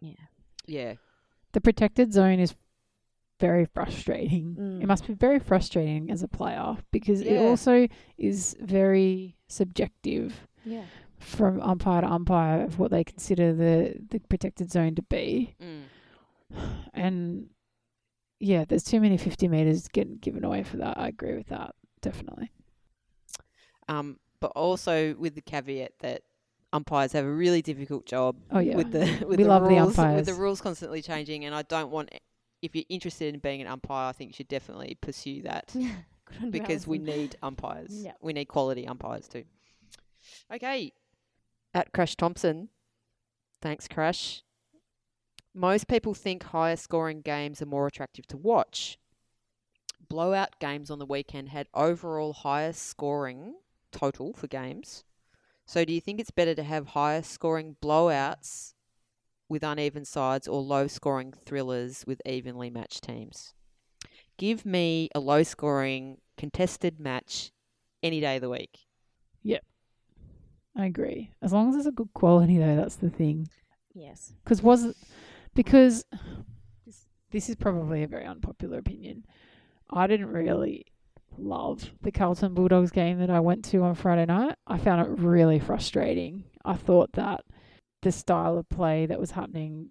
[0.00, 0.14] yeah.
[0.66, 0.94] yeah
[1.52, 2.54] The protected zone is
[3.38, 4.56] very frustrating.
[4.58, 4.82] Mm.
[4.82, 10.84] It must be very frustrating as a player because it also is very subjective Yeah.
[11.18, 15.54] from umpire to umpire of what they consider the, the protected zone to be.
[15.62, 15.84] mm.
[16.94, 17.48] And
[18.40, 20.98] yeah, there's too many 50 meters getting given away for that.
[20.98, 21.74] I agree with that.
[22.02, 22.50] Definitely.
[23.88, 26.22] um, but also with the caveat that
[26.72, 28.76] umpires have a really difficult job Oh, yeah.
[28.76, 31.62] with the with We the love the rules with the rules constantly changing, and I
[31.62, 32.10] don't want.
[32.62, 35.84] If you're interested in being an umpire, I think you should definitely pursue that Good
[36.40, 38.02] on you, because we need umpires.
[38.04, 38.16] Yep.
[38.20, 39.44] We need quality umpires too.
[40.52, 40.92] Okay,
[41.72, 42.68] at Crash Thompson,
[43.62, 44.42] thanks Crash.
[45.54, 48.98] Most people think higher scoring games are more attractive to watch.
[50.08, 53.54] Blowout games on the weekend had overall higher scoring
[53.90, 55.04] total for games.
[55.70, 58.74] So, do you think it's better to have higher scoring blowouts
[59.48, 63.54] with uneven sides or low scoring thrillers with evenly matched teams?
[64.36, 67.52] Give me a low scoring contested match
[68.02, 68.80] any day of the week.
[69.44, 69.64] Yep.
[70.76, 71.30] I agree.
[71.40, 73.48] As long as it's a good quality, though, that's the thing.
[73.94, 74.32] Yes.
[74.42, 74.96] Because was it
[75.54, 76.04] because
[76.84, 79.24] this, this is probably a very unpopular opinion.
[79.88, 80.86] I didn't really
[81.38, 84.56] love the Carlton Bulldogs game that I went to on Friday night.
[84.66, 86.44] I found it really frustrating.
[86.64, 87.44] I thought that
[88.02, 89.88] the style of play that was happening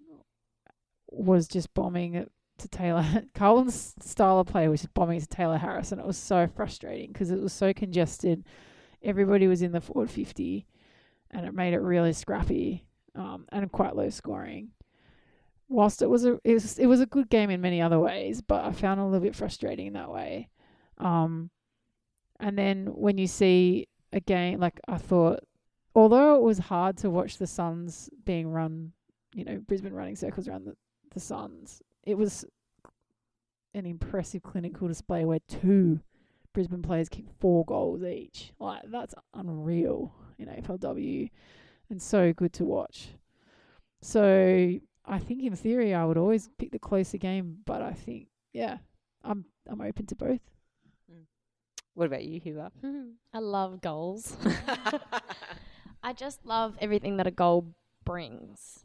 [1.10, 2.26] was just bombing
[2.58, 3.04] to Taylor.
[3.34, 7.12] Carlton's style of play was just bombing to Taylor Harris, and it was so frustrating
[7.12, 8.44] because it was so congested.
[9.02, 10.66] Everybody was in the forward 50,
[11.30, 14.70] and it made it really scrappy um, and quite low scoring.
[15.68, 18.40] Whilst it was a it was, it was a good game in many other ways,
[18.40, 20.48] but I found it a little bit frustrating in that way.
[21.00, 21.50] Um,
[22.38, 25.40] and then when you see a game like I thought,
[25.94, 28.92] although it was hard to watch the Suns being run,
[29.34, 30.76] you know, Brisbane running circles around the
[31.12, 32.44] the Suns, it was
[33.74, 36.00] an impressive clinical display where two
[36.52, 38.52] Brisbane players kicked four goals each.
[38.58, 41.30] Like that's unreal in AFLW
[41.90, 43.08] and so good to watch.
[44.00, 48.28] So I think in theory I would always pick the closer game, but I think
[48.52, 48.78] yeah,
[49.22, 50.40] I'm I'm open to both.
[51.94, 52.70] What about you, Hugo?
[53.34, 54.36] I love goals.
[56.02, 57.74] I just love everything that a goal
[58.04, 58.84] brings.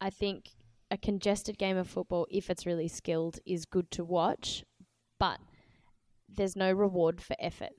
[0.00, 0.50] I think
[0.90, 4.64] a congested game of football, if it's really skilled, is good to watch,
[5.18, 5.38] but
[6.28, 7.72] there's no reward for effort.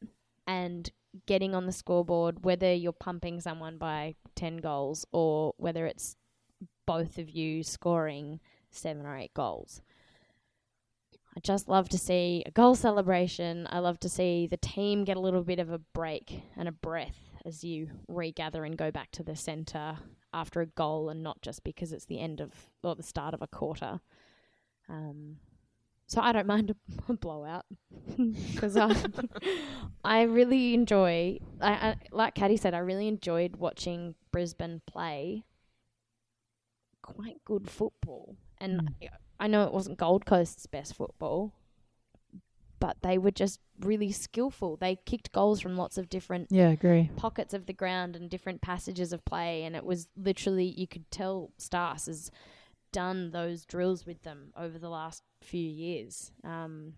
[0.45, 0.89] And
[1.25, 6.15] getting on the scoreboard, whether you're pumping someone by 10 goals or whether it's
[6.85, 8.39] both of you scoring
[8.71, 9.81] seven or eight goals,
[11.37, 13.67] I just love to see a goal celebration.
[13.69, 16.71] I love to see the team get a little bit of a break and a
[16.71, 19.97] breath as you regather and go back to the centre
[20.33, 23.43] after a goal and not just because it's the end of or the start of
[23.43, 23.99] a quarter.
[24.89, 25.35] Um,
[26.07, 27.67] so I don't mind a, a blowout
[28.17, 28.95] because I,
[30.03, 35.43] I really enjoy, I, I, like Caddy said, I really enjoyed watching Brisbane play
[37.03, 38.37] quite good football.
[38.59, 39.09] And Mm.
[39.39, 41.53] I know it wasn't Gold Coast's best football,
[42.79, 44.77] but they were just really skillful.
[44.77, 47.09] They kicked goals from lots of different Yeah, agree.
[47.15, 51.09] pockets of the ground and different passages of play, and it was literally you could
[51.11, 52.31] tell Starce has
[52.91, 56.31] done those drills with them over the last few years.
[56.43, 56.93] Um,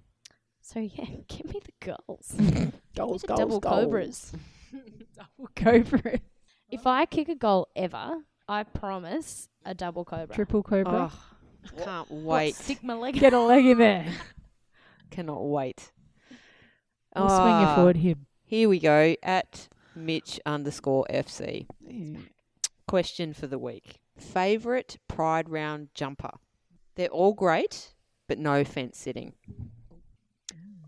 [0.62, 2.34] so yeah, give me the goals.
[2.38, 3.84] Give Goals, the goals, double goals.
[3.86, 4.32] cobras.
[5.16, 6.22] Double go for it.
[6.70, 10.36] If I kick a goal ever, I promise a double cobra.
[10.36, 11.12] Triple cobra.
[11.14, 11.36] Oh,
[11.78, 12.56] can't What, wait.
[12.56, 13.16] stick my leg.
[13.16, 14.06] Get a leg in there.
[15.12, 15.92] Cannot wait.
[17.16, 18.18] I'll swing your Ah, forward hip.
[18.44, 21.68] Here we go at Mitch underscore FC.
[22.88, 24.00] Question for the week.
[24.18, 26.32] Favorite Pride Round jumper?
[26.96, 27.94] They're all great,
[28.28, 29.34] but no fence sitting.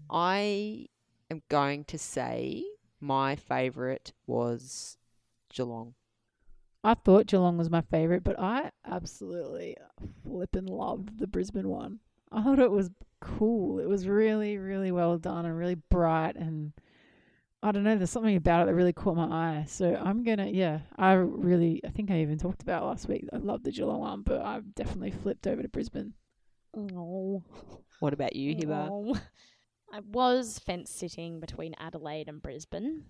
[0.09, 0.87] I
[1.29, 2.63] am going to say
[2.99, 4.97] my favorite was
[5.53, 5.93] Geelong.
[6.83, 9.77] I thought Geelong was my favourite, but I absolutely
[10.23, 11.99] flippin' loved the Brisbane one.
[12.31, 12.89] I thought it was
[13.19, 13.79] cool.
[13.79, 16.73] It was really, really well done and really bright and
[17.63, 19.65] I don't know, there's something about it that really caught my eye.
[19.67, 23.25] So I'm gonna yeah, I really I think I even talked about it last week.
[23.31, 26.13] I love the Geelong one, but I've definitely flipped over to Brisbane.
[26.75, 27.43] Oh.
[27.99, 28.87] What about you, Hiba?
[28.89, 29.15] Oh.
[29.93, 33.03] I was fence sitting between Adelaide and Brisbane,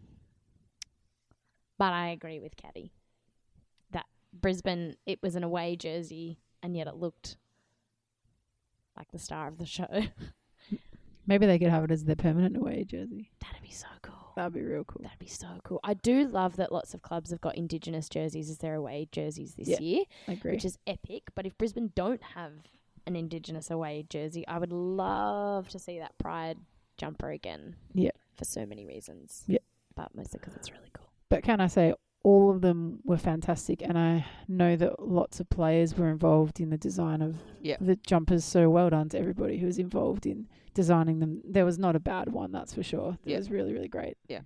[1.78, 3.01] but I agree with Caddy that
[4.34, 7.38] Brisbane it was an away jersey and yet it looked
[8.98, 9.88] like the star of the show.
[11.28, 13.30] Maybe they could have it as their permanent away jersey.
[13.42, 14.34] That'd be so cool.
[14.36, 15.04] That'd be real cool.
[15.04, 15.80] That'd be so cool.
[15.84, 19.54] I do love that lots of clubs have got Indigenous jerseys as their away jerseys
[19.56, 19.80] this Yeah.
[19.80, 20.52] year, I agree.
[20.54, 21.24] which is epic.
[21.36, 22.54] But if Brisbane don't have
[23.06, 26.58] an Indigenous away jersey, I would love to see that Pride
[26.98, 27.76] jumper again.
[27.94, 28.12] Yeah.
[28.34, 29.44] For so many reasons.
[29.48, 29.60] Yeah.
[29.96, 31.10] But mostly because it's really cool.
[31.30, 35.50] But can I say all of them were fantastic, and I know that lots of
[35.50, 37.78] players were involved in the design of Yeah.
[37.82, 38.46] the jumpers.
[38.46, 41.42] So well done to everybody who was involved in designing them.
[41.44, 43.18] There was not a bad one, that's for sure.
[43.26, 43.38] It Yeah.
[43.38, 44.18] was really, really great.
[44.28, 44.42] Yeah.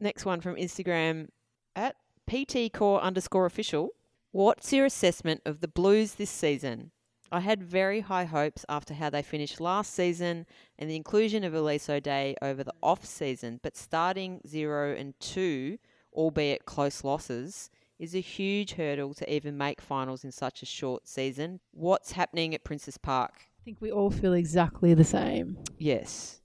[0.00, 1.28] Next one from Instagram
[1.74, 3.90] at PT Core underscore official.
[4.32, 6.90] What's your assessment of the Blues this season?
[7.32, 10.46] I had very high hopes after how they finished last season
[10.78, 15.78] and the inclusion of Elise O'Dea over the off season, but starting zero and two,
[16.16, 21.06] albeit close losses, is a huge hurdle to even make finals in such a short
[21.08, 21.60] season.
[21.72, 23.32] What's happening at Princes Park?
[23.38, 25.58] I think we all feel exactly the same.
[25.78, 26.40] Yes,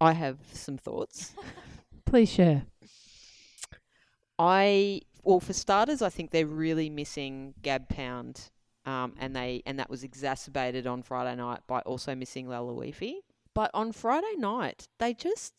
[0.00, 1.34] I have some thoughts.
[2.06, 2.64] Please share.
[4.38, 8.50] I well, for starters, I think they're really missing Gab Pound,
[8.84, 13.14] um, and they and that was exacerbated on Friday night by also missing Laloifi.
[13.54, 15.54] But on Friday night, they just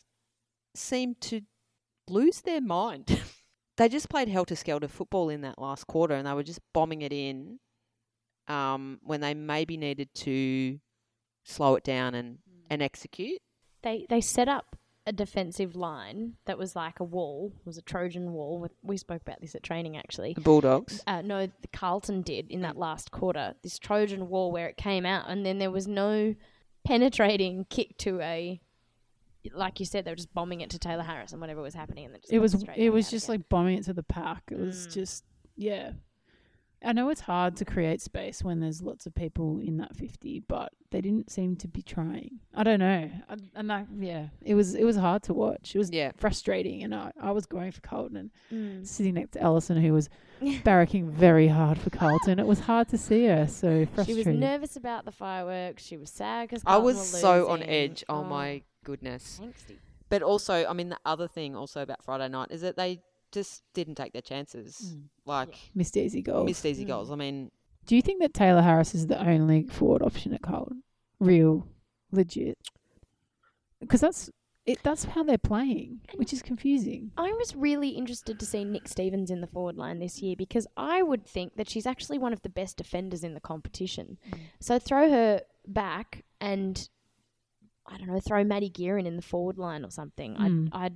[0.75, 1.41] seemed to
[2.08, 3.19] lose their mind.
[3.77, 7.01] they just played helter skelter football in that last quarter, and they were just bombing
[7.01, 7.59] it in
[8.47, 10.79] um, when they maybe needed to
[11.43, 13.39] slow it down and, and execute.
[13.83, 17.81] They they set up a defensive line that was like a wall, it was a
[17.81, 18.67] Trojan wall.
[18.83, 20.33] We spoke about this at training actually.
[20.33, 21.01] The Bulldogs.
[21.07, 23.53] uh, no, the Carlton did in that last quarter.
[23.63, 26.35] This Trojan wall where it came out, and then there was no
[26.83, 28.59] penetrating kick to a,
[29.53, 32.05] like you said, they were just bombing it to Tayla Harris and whatever was happening,
[32.05, 33.39] and then just It was it was just again.
[33.39, 34.43] like bombing it to the pack.
[34.51, 34.93] It was Mm.
[34.93, 35.23] just
[35.55, 35.91] yeah.
[36.83, 40.41] I know it's hard to create space when there's lots of people in that 50,
[40.41, 42.39] but they didn't seem to be trying.
[42.53, 43.10] I don't know.
[43.27, 45.73] I, and that yeah, it was it was hard to watch.
[45.73, 46.12] It was Yeah.
[46.17, 48.15] frustrating and I, I was going for Carlton
[48.51, 48.86] and Mm.
[48.88, 50.07] sitting next to Alison who was
[50.63, 52.38] barracking very hard for Carlton.
[52.38, 55.84] It was hard to see her, so She was nervous about the fireworks.
[55.84, 58.03] She was sad because I was so on edge.
[58.07, 59.39] Oh, my goodness.
[59.43, 59.75] Angsty.
[60.09, 63.01] But also, I mean, the other thing also about Friday night is that they
[63.33, 64.95] just didn't take their chances.
[64.95, 65.03] Mm.
[65.25, 66.45] Like, Missed easy goals.
[66.45, 66.88] missed easy Mm.
[66.88, 67.11] goals.
[67.11, 67.51] I mean,
[67.85, 70.83] Do you think that Tayla Harris is the only forward option at Carlton?
[71.19, 71.67] Real,
[72.11, 72.57] legit.
[73.79, 74.29] Because that's
[74.65, 74.79] it.
[74.83, 77.11] That's how they're playing, which is confusing.
[77.17, 80.67] I was really interested to see Nic Stevens in the forward line this year because
[80.75, 84.17] I would think that she's actually one of the best defenders in the competition.
[84.59, 86.89] So throw her back and
[87.88, 90.35] I don't know, throw Maddy Guerin in the forward line or something.
[90.35, 90.69] Mm.
[90.73, 90.93] I'd, I'd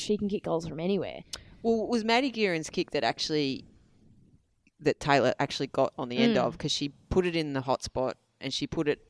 [0.00, 1.20] she can kick goals from anywhere.
[1.62, 3.64] well, it was Maddy Guerin's kick that actually
[4.80, 6.40] that Tayla actually got on the end Mm.
[6.46, 9.00] of because she put it in the hot spot and she put it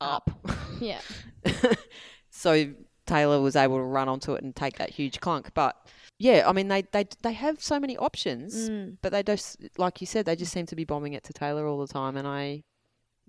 [0.00, 0.30] up.
[0.80, 1.00] Yeah.
[2.30, 2.72] so
[3.06, 5.52] Tayla was able to run onto it and take that huge clunk.
[5.54, 5.76] But
[6.18, 8.96] yeah, I mean they they they have so many options, Mm.
[9.02, 11.68] but they just like you said, they just seem to be bombing it to Tayla
[11.68, 12.16] all the time.
[12.16, 12.62] And I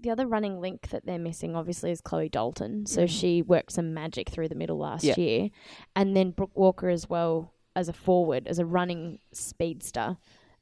[0.01, 2.85] The other running link that they're missing, obviously, is Chloe Dalton.
[2.85, 3.09] So Mm.
[3.09, 5.15] she worked some magic through the middle last Yeah.
[5.17, 5.49] year.
[5.95, 10.17] And then Brooke Walker as well as a forward, as a running speedster,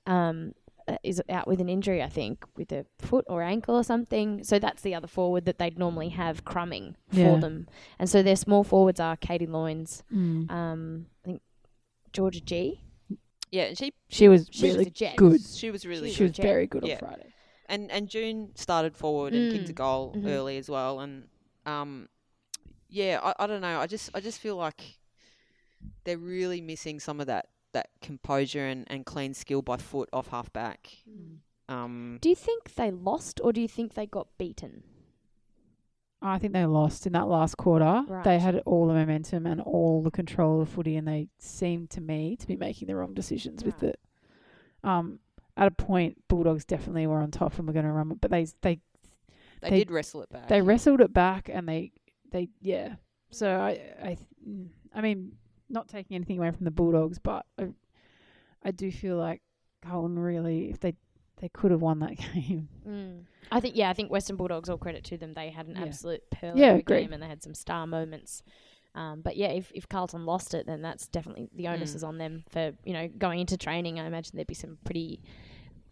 [0.06, 0.54] um,
[0.88, 4.44] uh, is out with an injury, I think, with a foot or ankle or something.
[4.44, 7.68] So that's the other forward that they'd normally have crumbing for them.
[8.00, 10.50] And so their small forwards are Katie Loynes, Mm.
[10.50, 11.42] um, I think
[12.14, 12.80] Georgia Gee.
[13.52, 15.16] yeah, and she She was She was really a jet.
[15.18, 15.42] good.
[15.42, 16.30] she was really She good.
[16.30, 16.94] was very good Yeah.
[16.94, 17.34] on Friday.
[17.70, 19.76] And and June started forward and kicked a Mm.
[19.76, 20.28] goal Mhm.
[20.28, 21.00] early as well.
[21.00, 21.28] And
[21.66, 22.10] um,
[22.90, 23.80] yeah, I, I don't know.
[23.80, 25.00] I just I just feel like
[26.04, 30.28] they're really missing some of that that composure and, and clean skill by foot off
[30.30, 30.90] half back.
[31.70, 34.84] Um, Do you think they lost or do you think they got beaten?
[36.22, 38.04] I think they lost in that last quarter.
[38.24, 42.02] They had all the momentum and all the control of footy, and they seemed to
[42.02, 44.00] me to be making the wrong decisions with it.
[44.84, 45.20] Um,
[45.58, 48.32] at a point, Bulldogs definitely were on top and were going to run, it, but
[48.32, 48.80] they they
[49.62, 50.48] they, they- did wrestle it back.
[50.48, 51.92] they wrestled it back, and they
[52.32, 52.96] they yeah.
[53.32, 53.70] So I
[54.02, 55.34] I mm, I mean,
[55.70, 57.68] not taking anything away from the Bulldogs, but I
[58.64, 59.42] I do feel like
[59.82, 60.94] Carlton really, if they
[61.42, 62.70] they could have won that game.
[62.88, 63.24] Mm.
[63.52, 64.70] I think yeah, I think Western Bulldogs.
[64.70, 65.34] All credit to them.
[65.34, 65.84] They had an Yeah.
[65.84, 67.02] absolute pearl Yeah, of a agree.
[67.02, 68.44] game, and they had some star moments.
[68.96, 71.96] Um, but yeah, if, if Carlton lost it, then that's definitely the onus Mm.
[71.98, 74.00] is on them for you know going into training.
[74.00, 75.22] I imagine there'd be some pretty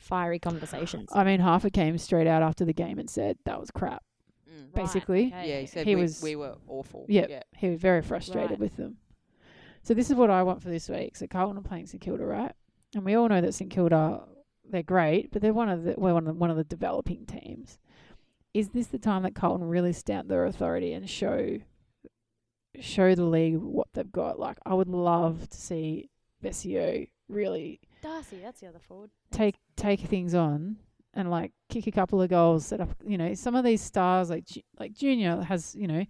[0.05, 1.09] fiery conversations.
[1.13, 4.03] I mean, Harper came straight out after the game and said that was crap.
[4.49, 4.65] Mm.
[4.65, 5.27] Right, basically.
[5.27, 5.49] okay.
[5.49, 7.05] Yeah, he said He we, was- we were awful.
[7.09, 7.29] Yep.
[7.29, 7.43] Yeah.
[7.57, 8.59] He was very frustrated Right.
[8.59, 8.97] with them.
[9.81, 11.15] So this is what I want for this week.
[11.15, 12.53] So Carlton are playing St Kilda, right?
[12.95, 14.23] And we all know that St Kilda
[14.67, 17.25] they're great, but they're one of the well, one of the, one of the developing
[17.25, 17.77] teams.
[18.53, 21.59] Is this the time that Carlton really stamp their authority and show
[22.79, 24.39] show the league what they've got?
[24.39, 26.09] Like I would love to see
[26.43, 29.09] Vescio really Darcy, that's the other forward.
[29.31, 30.77] take take things on
[31.13, 32.89] and like kick a couple of goals, set up.
[33.05, 34.45] You know, some of these stars like
[34.79, 36.05] like Junior has you know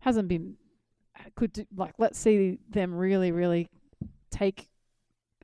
[0.00, 0.56] hasn't been
[1.34, 3.68] could do, like let's see them really really
[4.30, 4.68] take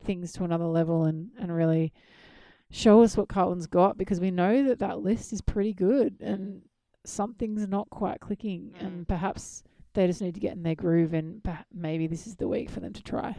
[0.03, 1.93] things to another level and and really
[2.71, 6.63] show us what Carlton's got because we know that that list is pretty good and
[7.05, 8.87] something's not quite clicking Mm.
[8.87, 9.63] and perhaps
[9.95, 11.41] they just need to get in their groove and
[11.73, 13.37] maybe this is the week for them to try.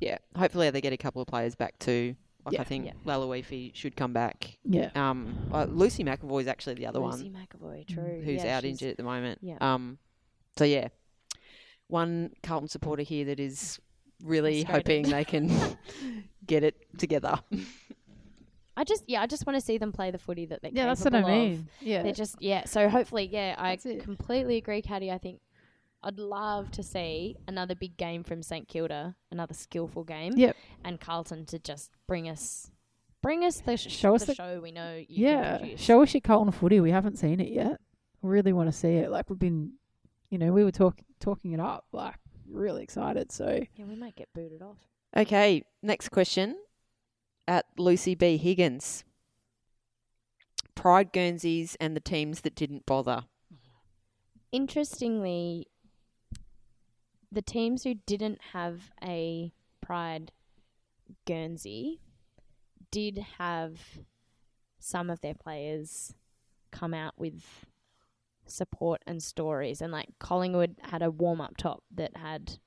[0.00, 0.18] Yeah.
[0.36, 2.16] Hopefully they get a couple of players back too.
[2.44, 2.60] Like Yeah.
[2.62, 2.92] I think Yeah.
[3.04, 4.58] Laloifi should come back.
[4.64, 4.90] Yeah.
[4.94, 7.46] Um, uh, Lucy McEvoy is actually the other Lucy one Lucy
[7.84, 8.22] McEvoy, true.
[8.24, 9.40] who's Yeah, out injured at the moment.
[9.42, 9.58] Yeah.
[9.60, 9.98] Um,
[10.56, 10.88] so yeah,
[11.88, 13.78] one Carlton supporter here that is
[14.22, 15.48] really hoping they can
[16.46, 17.38] get it together.
[18.76, 20.86] I just yeah, I just want to see them play the footy that they're Yeah,
[20.86, 21.50] that's what I capable of.
[21.50, 21.68] mean.
[21.80, 22.02] Yeah.
[22.02, 22.64] They're just yeah.
[22.64, 24.02] So hopefully, yeah, I it.
[24.02, 25.10] completely agree, Caddy.
[25.10, 25.40] I think
[26.02, 30.32] I'd love to see another big game from St Kilda, another skillful game.
[30.36, 30.56] Yep.
[30.84, 32.70] And Carlton to just bring us,
[33.22, 34.94] bring us the sh- Show us the the- show we know.
[34.96, 36.80] You yeah, Can show us your Carlton footy.
[36.80, 37.80] We haven't seen it yet.
[38.22, 39.10] Really want to see it.
[39.10, 39.72] Like we've been,
[40.30, 41.84] you know, we were talking talking it up.
[41.92, 42.14] Like
[42.48, 43.30] really excited.
[43.30, 44.78] So Yeah, we might get booted off.
[45.16, 46.56] Okay, next question
[47.46, 49.04] at Lucy B Higgins.
[50.74, 53.24] Pride Guernseys and the teams that didn't bother.
[54.52, 55.66] Interestingly,
[57.32, 60.32] the teams who didn't have a Pride
[61.26, 62.00] Guernsey
[62.90, 63.78] did have
[64.78, 66.14] some of their players
[66.70, 67.42] come out with
[68.46, 69.80] support and stories.
[69.80, 72.58] And like Collingwood had a warm up top that had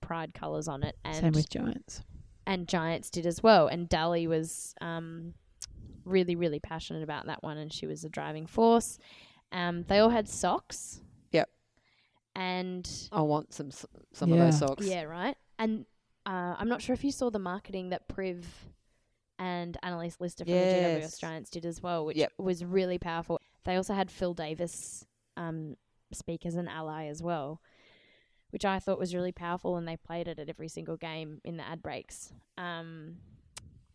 [0.00, 2.02] Pride colours on it, and same with Giants.
[2.46, 3.68] and Giants did as well.
[3.68, 5.34] And Dally was um,
[6.04, 8.98] really, really passionate about that one, and she was a driving force.
[9.52, 11.00] Um, they all had socks.
[12.36, 12.42] Yep.
[12.44, 14.36] And I want some s- some Yeah.
[14.36, 14.86] of those socks.
[14.86, 15.36] yeah, right.
[15.58, 15.86] And
[16.26, 18.46] uh, I'm not sure if you saw the marketing that Priv
[19.38, 22.32] and Annalise Lister from the GWS Giants did as well, which Yep.
[22.38, 23.38] was really powerful.
[23.64, 25.04] They also had Phil Davis
[25.36, 25.76] um,
[26.12, 27.60] speak as an ally as well,
[28.50, 31.56] which I thought was really powerful, and they played it at every single game in
[31.56, 32.32] the ad breaks.
[32.58, 33.16] Um,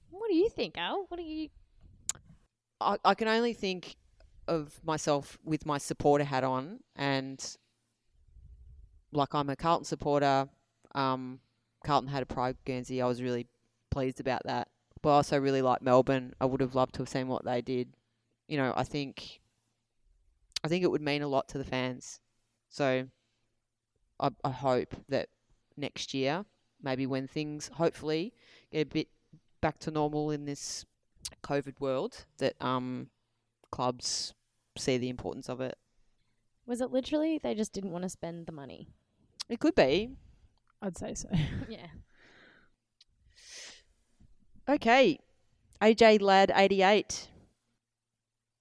[0.09, 1.05] what do you think, Al?
[1.09, 1.49] What do you?
[2.81, 3.95] I, I can only think
[4.47, 7.39] of myself with my supporter hat on, and
[9.12, 10.47] like I'm a Carlton supporter.
[10.93, 11.39] Um,
[11.86, 13.01] Carlton had a Pride Guernsey.
[13.01, 13.47] I was really
[13.89, 14.68] pleased about that.
[15.01, 16.34] But I also really like Melbourne.
[16.41, 17.89] I would have loved to have seen what they did.
[18.47, 19.39] You know, I think,
[20.64, 22.20] I think it would mean a lot to the fans.
[22.70, 23.08] So,
[24.20, 25.30] I, I hope that
[25.76, 26.45] next year,
[26.82, 28.34] maybe when things hopefully
[28.72, 29.08] get a bit
[29.62, 30.86] back to normal in this
[31.43, 33.08] COVID world, that um,
[33.72, 34.34] clubs
[34.78, 35.78] see the importance of it.
[36.68, 38.89] Was it literally they just didn't want to spend the money?
[39.49, 40.11] It could be.
[40.82, 41.30] I'd say so.
[41.70, 41.88] yeah.
[44.70, 45.20] Okay.
[45.82, 47.30] AJ Lad 88.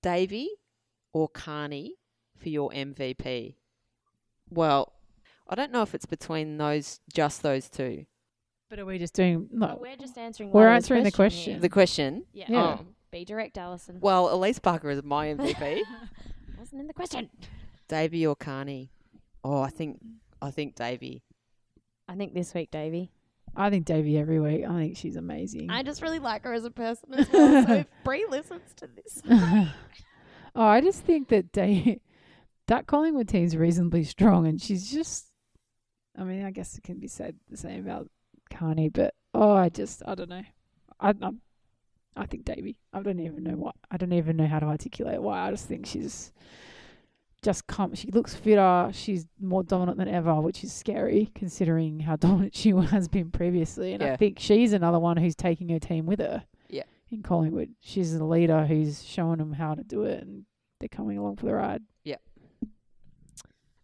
[0.03, 0.49] Davey
[1.13, 1.97] or Kearney
[2.39, 3.57] for your MVP?
[4.51, 4.93] Well,
[5.49, 8.07] I don't know if it's between those just those two.
[8.71, 9.79] But are we just doing no?
[9.81, 10.51] we're just answering.
[10.53, 11.55] We're answering the question.
[11.55, 11.61] here.
[11.61, 12.25] The question.
[12.33, 12.47] Yeah.
[12.49, 12.77] Yeah.
[12.81, 13.99] Oh, Be direct, Alison.
[14.01, 15.81] well, Alyce Parker is my MVP.
[16.59, 17.31] Wasn't in the question.
[17.89, 18.91] Davey or Kearney?
[19.45, 20.01] Oh, I think
[20.43, 21.23] I think Davey.
[22.09, 23.11] I think this week, Davey.
[23.55, 24.65] I think Davey every week.
[24.69, 25.71] I think she's amazing.
[25.71, 27.67] I just really like her as a person as well.
[27.67, 32.01] so if Bri listens to this, oh, I just think that Dave,
[32.67, 35.27] that Collingwood team's reasonably strong, and she's just.
[36.19, 38.09] I mean, I guess it can be said the same about
[38.51, 40.45] Kearney, but oh, I just, I don't know.
[40.99, 41.43] I, I'm,
[42.17, 42.79] I think Davey.
[42.93, 43.75] I don't even know what.
[43.91, 45.47] I don't even know how to articulate why.
[45.47, 46.33] I just think she's
[47.43, 47.95] just come.
[47.95, 48.91] She looks fitter.
[48.93, 53.93] She's more dominant than ever, which is scary considering how dominant she has been previously.
[53.93, 54.13] And Yeah.
[54.15, 56.45] I think she's another one who's taking her team with her.
[56.69, 56.83] Yeah.
[57.11, 60.45] In Collingwood, she's the leader who's showing them how to do it, and
[60.81, 61.83] they're coming along for the ride.
[62.05, 62.17] Yeah.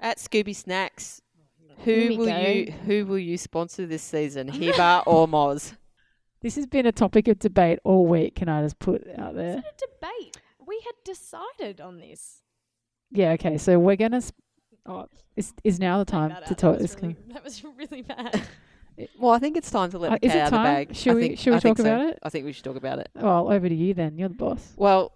[0.00, 1.22] At Scooby Snacks,
[1.70, 2.36] oh, who will go.
[2.38, 4.50] you who will you sponsor this season?
[4.50, 5.76] Hiba or Moz?
[6.40, 8.34] This has been a topic of debate all week.
[8.34, 9.55] Can I just put out it's there?
[9.57, 10.36] not a debate.
[10.66, 12.41] We had decided on this.
[13.13, 13.33] Yeah.
[13.33, 13.59] Okay.
[13.59, 14.21] So we're gonna.
[14.25, 14.41] Sp-
[14.87, 15.07] oh,
[15.37, 17.03] is is now the time to talk That was this?
[17.03, 18.43] really, that was really bad.
[19.19, 20.95] Well, I think it's time to let Uh, the cat it out of the bag.
[20.95, 21.83] Should I we- think- should we I talk so.
[21.85, 22.19] about it?
[22.23, 23.09] I think we should talk about it.
[23.15, 24.19] Well, over to you then.
[24.19, 24.75] You're the boss.
[24.77, 25.13] Well,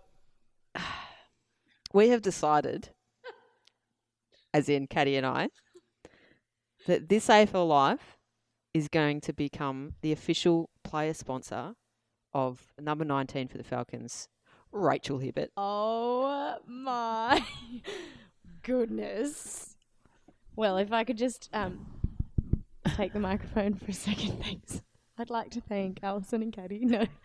[1.92, 2.88] we have decided,
[4.54, 5.50] as in Caddy and I,
[6.86, 8.16] that this AFL Life
[8.72, 11.74] is going to become the official player sponsor
[12.32, 14.28] of number 19 for the Falcons,
[14.76, 15.50] Rachel Hibbert.
[15.56, 17.42] oh my
[18.62, 19.76] goodness.
[20.54, 21.86] Well, if I could just um
[22.96, 24.82] take the microphone for a second, thanks.
[25.18, 26.84] I'd like to thank Alison and Caddy.
[26.84, 27.06] No.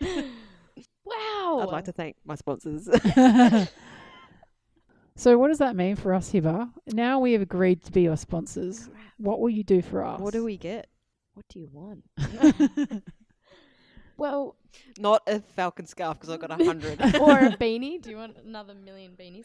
[1.04, 1.58] wow.
[1.62, 2.88] I'd like to thank my sponsors.
[5.14, 6.70] so what does that mean for us, Hiba?
[6.88, 8.88] Now we have agreed to be your sponsors.
[9.18, 10.20] What will you do for us?
[10.20, 10.88] what do we get?
[11.34, 12.04] What do you want?
[14.16, 14.56] well,
[14.98, 17.00] Not a Falcon scarf because I've got a hundred.
[17.20, 18.00] or a beanie.
[18.00, 19.44] Do you want another million beanies?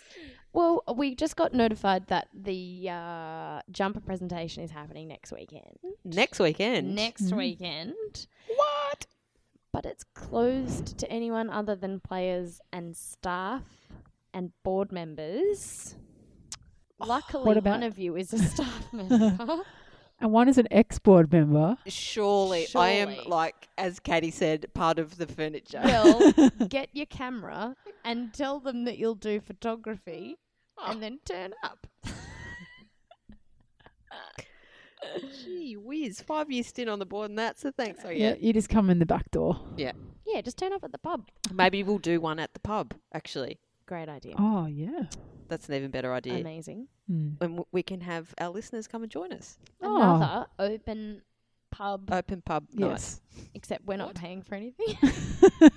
[0.54, 5.78] Well, we just got notified that the uh, jumper presentation is happening next weekend.
[6.06, 6.96] Next weekend.
[6.96, 7.38] Next Mm.
[7.38, 8.28] weekend.
[8.56, 9.06] What?
[9.74, 13.64] But it's closed to anyone other than players and staff
[14.34, 15.96] and board members.
[17.00, 19.64] Luckily, What about- one of you is a staff member.
[20.20, 21.78] And one is an ex-board member.
[21.86, 23.30] Surely, I am Surely.
[23.30, 25.82] like, as Caddy said, part of the furniture.
[25.84, 26.34] well,
[26.70, 30.38] get your camera and tell them that you'll do photography
[30.84, 30.99] and oh.
[30.99, 31.86] then turn up.
[35.43, 38.01] Gee whiz, five years stint on the board and that's so thanks.
[38.03, 38.30] Oh, Yeah.
[38.30, 38.36] yeah.
[38.39, 39.59] You just come in the back door.
[39.78, 39.91] Yeah.
[40.26, 41.30] Yeah, just turn up at the pub.
[41.53, 43.59] Maybe we'll do one at the pub, actually.
[43.88, 44.36] Great idea.
[44.38, 45.06] Oh yeah.
[45.48, 46.36] That's an even better idea.
[46.36, 46.88] Amazing.
[47.08, 47.30] Hmm.
[47.42, 49.58] And w- we can have our listeners come and join us.
[49.82, 49.96] Oh.
[49.98, 51.22] Another open
[51.72, 52.90] pub, Open pub night.
[52.92, 53.22] Yes.
[53.56, 54.88] except we're not paying for anything.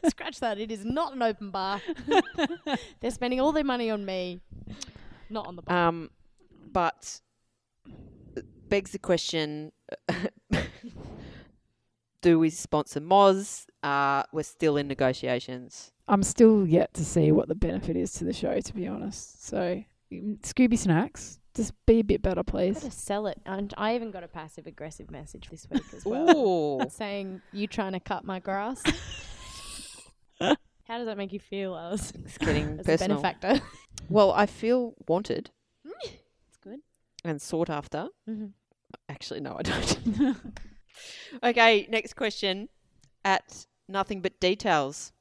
[0.08, 0.58] Scratch that.
[0.58, 1.80] It is not an open bar.
[3.00, 4.40] They're spending all their money on me,
[5.28, 5.88] not on the bar.
[5.88, 6.10] Um,
[6.72, 7.20] but
[8.68, 9.72] begs the question:
[12.22, 13.66] Do we sponsor Moz?
[13.82, 15.92] Uh, we're still in negotiations.
[16.10, 19.46] I'm still yet to see what the benefit is to the show, to be honest.
[19.46, 22.80] So, mm, Scooby Snacks, just be a bit better, please.
[22.80, 23.40] Gotta sell it.
[23.46, 26.36] And I even got a passive aggressive message this week as well.
[26.36, 28.82] Ooh, saying you trying to cut my grass.
[30.40, 32.12] How does that make you feel, Alice?
[32.24, 33.60] it's getting As a benefactor.
[34.08, 35.50] Well, I feel wanted
[35.84, 36.80] It's good.
[37.24, 38.08] and sought after.
[38.28, 38.46] Mm-hmm.
[39.08, 40.36] Actually, no, I don't.
[41.44, 42.68] okay, next question.
[43.24, 45.12] At nothing but details.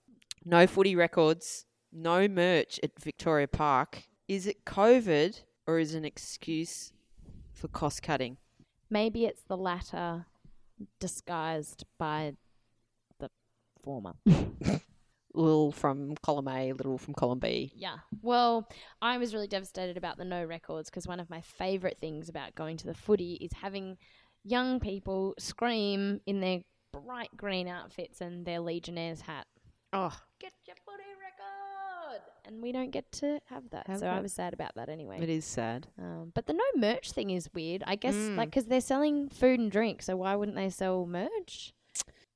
[0.45, 1.65] No footy records.
[1.91, 4.03] No merch at Victoria Park.
[4.27, 6.91] Is it COVID or is it an excuse
[7.53, 8.37] for cost cutting?
[8.89, 10.25] Maybe it's the latter
[10.99, 12.33] disguised by
[13.19, 13.29] the
[13.83, 14.13] former.
[15.35, 17.71] Little from column A, little from column B.
[17.75, 17.97] Yeah.
[18.23, 18.67] Well,
[18.99, 22.55] I was really devastated about the no records because one of my favourite things about
[22.55, 23.97] going to the footy is having
[24.43, 26.61] young people scream in their
[26.91, 29.45] bright green outfits and their Legionnaires hat.
[29.91, 32.21] Oh, Get your footy record!
[32.45, 33.87] And we don't get to have that.
[33.87, 35.19] Have so I was sad about that anyway.
[35.21, 35.87] it is sad.
[35.99, 37.83] Um, but the no merch thing is weird.
[37.87, 38.35] I guess Mm.
[38.37, 41.73] like 'cause they're selling food and drink, so why wouldn't they sell merch?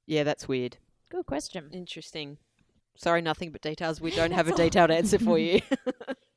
[0.05, 0.77] Yeah, that's weird.
[1.09, 1.69] Good question.
[1.71, 2.37] Interesting.
[2.95, 4.01] Sorry, nothing but details.
[4.01, 5.61] We don't have a detailed answer for you.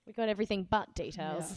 [0.07, 1.53] We got everything but details.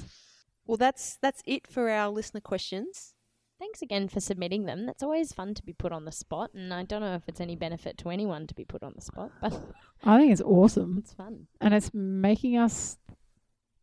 [0.65, 3.13] Well, that's that's it for our listener questions.
[3.59, 4.85] Thanks again for submitting them.
[4.85, 7.41] That's always fun to be put on the spot, and I don't know if it's
[7.41, 9.53] any benefit to anyone to be put on the spot, but
[10.05, 10.97] I think it's awesome.
[10.99, 11.47] it's fun.
[11.59, 12.97] and it's making us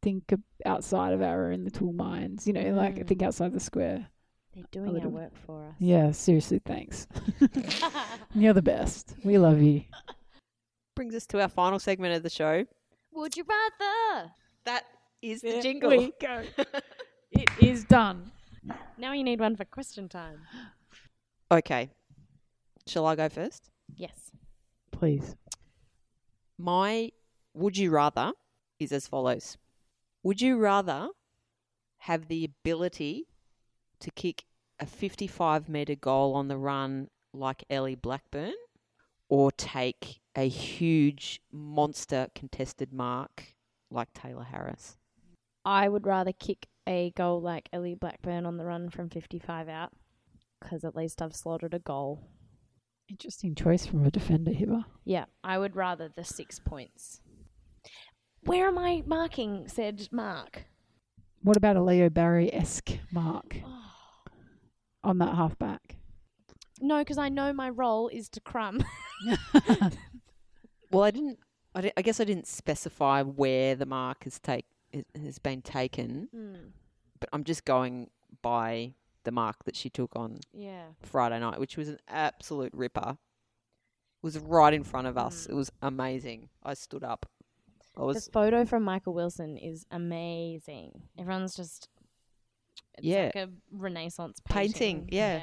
[0.03, 0.33] think
[0.65, 2.47] outside of our own little minds.
[2.47, 3.07] You know, like Mm.
[3.07, 4.07] think outside the square.
[4.55, 5.75] They're doing our little- work for us.
[5.79, 7.07] Yeah, seriously, thanks.
[8.35, 9.15] You're the best.
[9.25, 9.83] We love you.
[10.95, 12.65] Brings us to our final segment of the show.
[13.13, 14.31] Would you rather?
[14.65, 14.85] That
[15.21, 15.91] is the There jingle.
[15.91, 16.45] we go.
[17.33, 18.31] It is done.
[18.99, 20.41] Now you need one for question time.
[21.51, 21.91] okay.
[22.87, 23.71] Shall I go first?
[23.95, 24.31] Yes.
[24.93, 25.35] Please.
[26.59, 27.11] My
[27.55, 28.33] would you rather
[28.79, 29.57] is as follows.
[30.23, 31.09] Would you rather
[31.99, 33.27] have the ability
[34.01, 34.45] to kick
[34.79, 38.55] a 55 metre goal on the run like Ellie Blackburn
[39.29, 43.55] or take a huge monster contested mark
[43.91, 44.97] like Tayla Harris?
[45.65, 49.93] I would rather kick a goal like Ellie Blackburn on the run from 55 out
[50.61, 52.29] because at least I've slotted a goal.
[53.09, 54.85] Interesting choice from a defender, Hiba.
[55.05, 57.21] Yeah, I would rather the six points.
[58.43, 60.65] Where am I marking said mark?
[61.43, 63.83] What about a Leo Barry esque mark Oh.
[65.05, 65.97] on that halfback?
[66.81, 68.85] No, because I know my role is to crumb.
[70.91, 71.39] Well, I didn't.
[71.75, 74.76] I, guess I didn't specify where the mark is take it
[75.21, 76.55] has been taken, Hmm,
[77.21, 78.11] but I'm just going
[78.43, 78.95] by
[79.25, 80.85] the mark that she took on yeah.
[81.03, 83.11] Friday night, which was an absolute ripper.
[83.17, 85.47] It was right in front of us.
[85.47, 85.51] Mm.
[85.51, 86.49] It was amazing.
[86.63, 87.27] I stood up.
[87.97, 91.03] I The photo from Michael Wilson is amazing.
[91.19, 91.89] Everyone's just
[92.99, 93.31] it's Yeah.
[93.35, 94.73] like a Renaissance Painting,
[95.03, 95.09] painting.
[95.13, 95.43] yeah.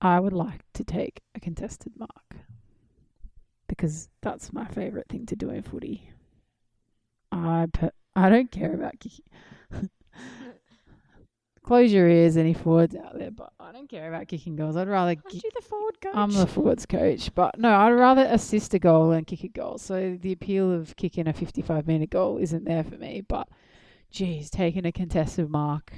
[0.00, 2.36] I would like to take a contested mark
[3.68, 6.10] because that's my favourite thing to do in footy.
[7.32, 9.24] I per- I don't care about kicking.
[11.62, 14.76] Close your ears, any forwards out there, but I don't care about kicking goals.
[14.76, 15.42] I'd rather Aren't kick.
[15.42, 16.12] you the forward coach?
[16.14, 19.76] I'm the forwards coach, but no, I'd rather assist a goal than kick a goal.
[19.76, 23.20] So the appeal of kicking a 55 minute goal isn't there for me.
[23.20, 23.48] But,
[24.12, 25.92] geez, taking a contested mark,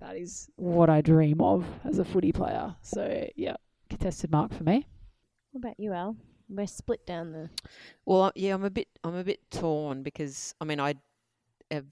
[0.00, 2.74] that is what I dream of as a footy player.
[2.80, 3.56] So, yeah,
[3.90, 4.86] contested mark for me.
[5.52, 6.16] What about you, Al?
[6.48, 7.50] We're split down the.
[8.04, 8.54] well, I- yeah.
[8.54, 8.88] I'm a bit.
[9.04, 10.94] I'm a bit torn because I mean I
[11.70, 11.86] have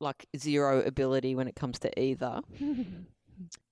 [0.00, 2.40] like zero ability when it comes to either.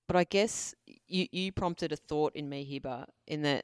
[0.07, 0.75] But I guess
[1.07, 3.63] you you prompted a thought in me, Hiba, in that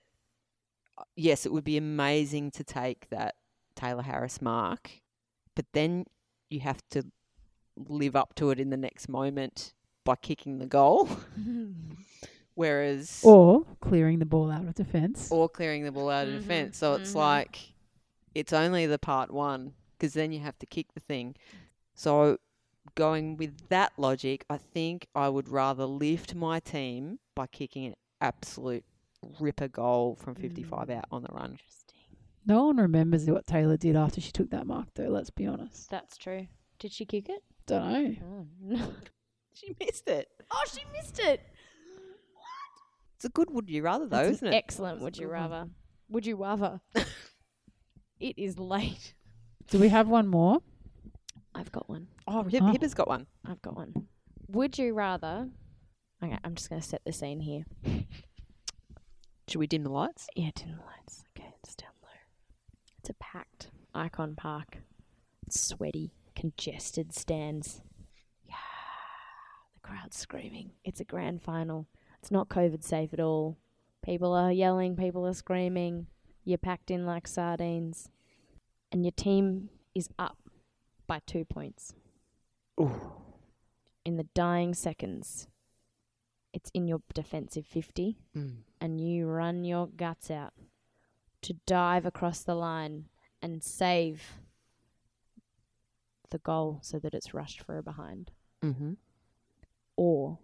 [0.98, 3.36] uh, yes, it would be amazing to take that
[3.76, 4.90] Tayla Harris mark,
[5.56, 6.06] but then
[6.50, 7.04] you have to
[7.76, 9.74] live up to it in the next moment
[10.06, 11.10] by kicking the goal.
[12.58, 15.32] Whereas Or clearing the ball out of defence.
[15.32, 16.78] or clearing the ball out of Mhm, defence.
[16.78, 17.16] So it's mhm.
[17.18, 17.74] like
[18.34, 21.36] it's only the part one because then you have to kick the thing.
[21.94, 22.40] So
[22.96, 27.96] going with that logic, I think I would rather lift my team by kicking an
[28.22, 28.86] absolute
[29.40, 30.98] ripper goal from 55 Mm.
[30.98, 31.60] out on the run.
[32.46, 35.90] No one remembers what Tayla did after she took that mark, though, let's be honest.
[35.92, 36.48] That's true.
[36.80, 37.44] Did she kick it?
[37.68, 38.16] Don't know.
[38.26, 38.94] Oh, no.
[39.54, 40.30] She missed it.
[40.52, 41.42] oh she missed it.
[43.18, 44.58] It's a good would you rather though, That's isn't an it?
[44.58, 45.02] Excellent.
[45.02, 45.68] Would you rather?
[46.10, 46.80] Would you rather?
[48.20, 49.16] it is late.
[49.72, 50.60] Do we have one more?
[51.56, 52.08] I've got one.
[52.28, 52.72] Oh, Hib- Oh.
[52.72, 53.26] Hibber's got one.
[53.44, 54.08] I've got one.
[54.50, 55.50] Would you rather?
[56.24, 57.64] Okay, I'm just going to set the scene here.
[59.48, 60.28] Should we dim the lights?
[60.36, 61.24] Yeah, dim the lights.
[61.38, 62.10] Okay, it's down low.
[63.00, 64.78] It's a packed Ikon Park.
[65.48, 67.82] It's sweaty, congested stands.
[68.48, 68.56] Yeah,
[69.74, 70.72] the crowd's screaming.
[70.86, 71.88] It's a grand final.
[72.20, 73.58] It's not COVID safe at all.
[74.04, 76.08] People are yelling, people are screaming.
[76.44, 78.10] You're packed in like sardines.
[78.92, 80.38] And your team is up
[81.08, 81.94] by two points.
[82.80, 83.12] Ooh.
[84.06, 85.48] In the dying seconds,
[86.54, 88.58] it's in your defensive 50 Mm.
[88.80, 90.54] and you run your guts out
[91.42, 93.06] to dive across the line
[93.42, 94.40] and save
[96.30, 98.32] the goal so that it's rushed for a behind?
[98.64, 98.94] Mm-hmm.
[99.96, 100.40] Or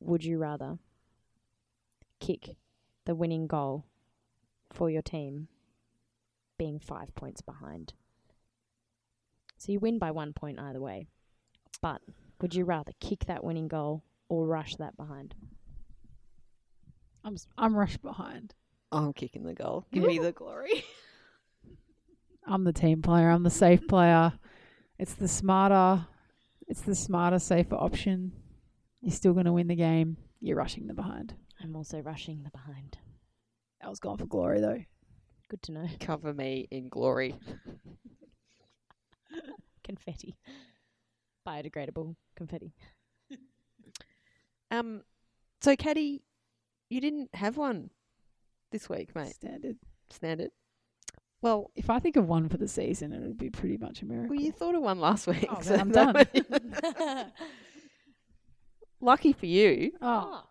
[0.00, 0.78] would you rather
[2.20, 2.56] kick
[3.04, 3.84] the winning goal
[4.72, 5.48] for your team
[6.58, 7.92] being five points behind?
[9.58, 11.06] So you win by one point either way.
[11.80, 12.00] But
[12.40, 15.34] would you rather kick that winning goal or rush that behind?
[17.24, 18.54] I'm s- I'm rushed behind.
[18.92, 19.86] I'm kicking the goal.
[19.92, 20.84] Give me the glory.
[22.46, 23.30] I'm the team player.
[23.30, 24.32] I'm the safe player.
[24.98, 26.06] It's the smarter.
[26.68, 28.32] It's the smarter, safer option.
[29.00, 30.16] You're still going to win the game.
[30.40, 31.34] You're rushing the behind.
[31.66, 32.96] I'm also rushing the behind.
[33.82, 34.84] I was going for glory though.
[35.50, 35.86] Good to know.
[35.98, 37.34] Cover me in glory.
[39.84, 40.36] confetti.
[41.46, 42.72] Biodegradable confetti.
[44.70, 45.02] Um,
[45.60, 46.22] so Caddy,
[46.88, 47.90] you didn't have one
[48.70, 49.34] this week, mate.
[49.34, 49.76] Standard.
[50.10, 50.50] Standard.
[51.42, 54.06] Well, If I think of one for the season, it would be pretty much a
[54.06, 54.36] miracle.
[54.36, 55.46] well, you thought of one last week.
[55.48, 56.26] Oh, so then I'm done.
[59.00, 60.42] Lucky for you, oh,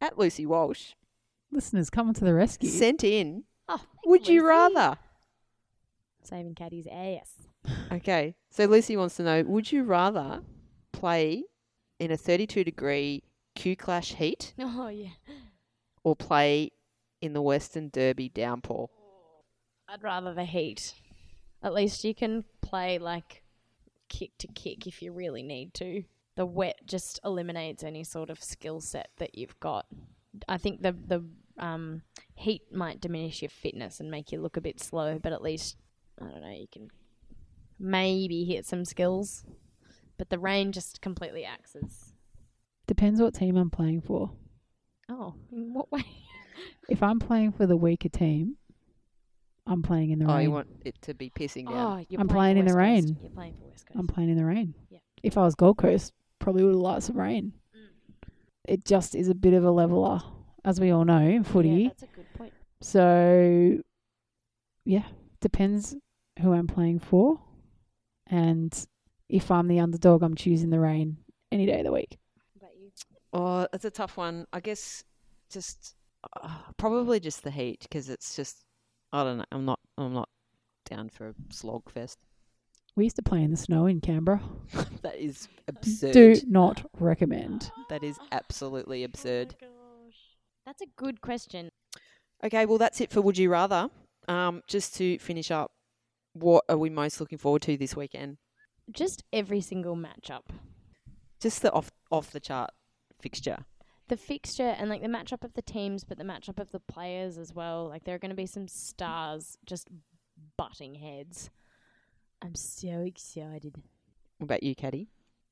[0.00, 0.92] at Lucy Walsh
[1.50, 2.68] listeners coming to the rescue.
[2.68, 3.44] sent in.
[3.68, 4.46] Oh, thanks, Would you Lucy.
[4.48, 4.98] rather?
[6.22, 7.30] Saving Caddy's ass.
[7.92, 10.42] Okay, so Lucy wants to know: Would you rather
[10.92, 11.44] play
[11.98, 13.22] in a 32 degree
[13.54, 15.10] Q clash heat Oh yeah.
[16.02, 16.72] or play
[17.20, 18.88] in the Western Derby downpour?
[19.88, 20.94] I'd rather the heat.
[21.62, 23.42] At least you can play like
[24.08, 26.04] kick to kick if you really need to.
[26.36, 29.86] The wet just eliminates any sort of skill set that you've got.
[30.48, 31.24] I think the the
[31.58, 32.02] um,
[32.34, 35.76] heat might diminish your fitness and make you look a bit slow, but at least
[36.20, 36.88] I don't know you can
[37.78, 39.44] maybe hit some skills.
[40.16, 42.12] But the rain just completely axes.
[42.86, 44.30] Depends what team I'm playing for.
[45.08, 46.04] Oh, in what way?
[46.88, 48.56] If I'm playing for the weaker team,
[49.66, 50.42] I'm playing in the Oh, rain.
[50.44, 51.74] you want it to be pissing down?
[52.00, 53.08] Oh, you're I'm playing, playing in the West Coast.
[53.08, 53.18] rain.
[53.22, 53.98] You're playing for West Coast.
[53.98, 54.74] I'm playing in the rain.
[54.90, 54.98] Yeah.
[55.24, 56.12] If I was Gold Coast,
[56.44, 57.54] probably would have liked some rain.
[57.74, 58.30] Mm.
[58.68, 60.20] It just is a bit of a leveler,
[60.62, 61.68] as we all know in footy.
[61.68, 62.52] Yeah, that's a good point.
[62.82, 63.78] So,
[64.84, 65.04] yeah,
[65.40, 65.96] depends
[66.40, 67.40] who I'm playing for.
[68.26, 68.72] And
[69.30, 71.16] if I'm the underdog, I'm choosing the rain
[71.50, 72.18] any day of the week.
[72.56, 72.90] About you?
[73.32, 74.46] Oh, it's a tough one.
[74.52, 75.02] I guess
[75.50, 75.94] just
[76.42, 78.64] uh, probably just the heat because it's just
[79.12, 79.44] I don't know.
[79.50, 80.28] I'm not I'm not
[80.84, 82.18] down for a slog fest.
[82.96, 84.40] We used to play in the snow in Canberra.
[85.02, 86.12] that is absurd.
[86.12, 87.70] Do not recommend.
[87.88, 89.56] That is absolutely absurd.
[90.64, 91.70] That's a good question.
[92.44, 93.90] Okay, well that's it for Would You Rather.
[94.28, 95.72] Um, just to finish up,
[96.34, 98.38] what are we most looking forward to this weekend?
[98.90, 100.44] Just every single matchup.
[101.40, 102.70] Just the off off the chart
[103.20, 103.64] fixture.
[104.08, 107.38] The fixture and like the matchup of the teams, but the matchup of the players
[107.38, 107.88] as well.
[107.88, 109.88] Like there are going to be some stars just
[110.56, 111.50] butting heads.
[112.44, 113.74] I'm so excited.
[114.38, 115.08] What about you, Caddy?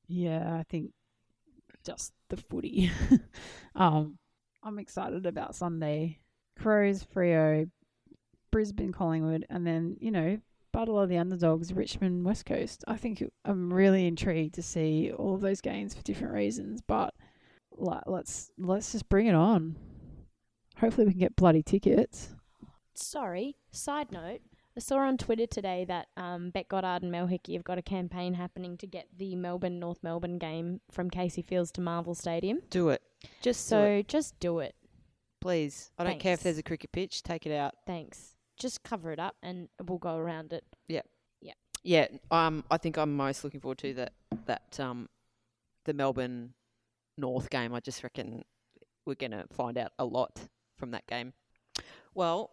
[0.07, 0.91] Yeah, I think
[1.83, 2.91] just the footy.
[3.75, 4.17] um,
[4.61, 6.19] I'm excited about Sunday.
[6.59, 7.69] Crows, Freo,
[8.51, 10.39] Brisbane, Collingwood, and then you know
[10.71, 12.83] battle of the underdogs, Richmond, West Coast.
[12.87, 16.81] I think it- I'm really intrigued to see all of those games for different reasons,
[16.85, 17.13] but
[17.71, 19.75] like, let's let's just bring it on.
[20.77, 22.29] Hopefully, we can get bloody tickets.
[22.93, 24.41] Sorry, side note.
[24.75, 27.81] I saw on Twitter today that um, Bec Goddard and Mel Hickey have got a
[27.83, 32.59] campaign happening to get the Melbourne North Melbourne game from Casey Fields to Marvel Stadium.
[32.71, 33.01] Do it.
[33.41, 34.73] Just do So it, just do it.
[35.41, 35.91] please.
[35.99, 36.43] I don't care if Thanks.
[36.43, 37.21] there's a cricket pitch.
[37.21, 37.75] Take it out.
[37.85, 38.35] Thanks.
[38.57, 40.63] Just cover it up and we'll go around it.
[40.87, 41.01] Yeah.
[41.41, 41.53] Yeah.
[41.83, 44.13] Yeah, um, I think I'm most looking forward to that
[44.45, 45.07] that um,
[45.85, 46.53] the Melbourne
[47.17, 47.73] North game.
[47.75, 48.43] I just reckon
[49.05, 50.39] we're gonna find out a lot
[50.79, 51.33] from that game.
[52.15, 52.49] Well,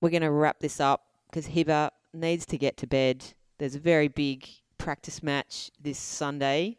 [0.00, 3.24] we're gonna wrap this up because Hiba needs to get to bed.
[3.58, 4.48] There's a very big
[4.78, 6.78] practice match this Sunday.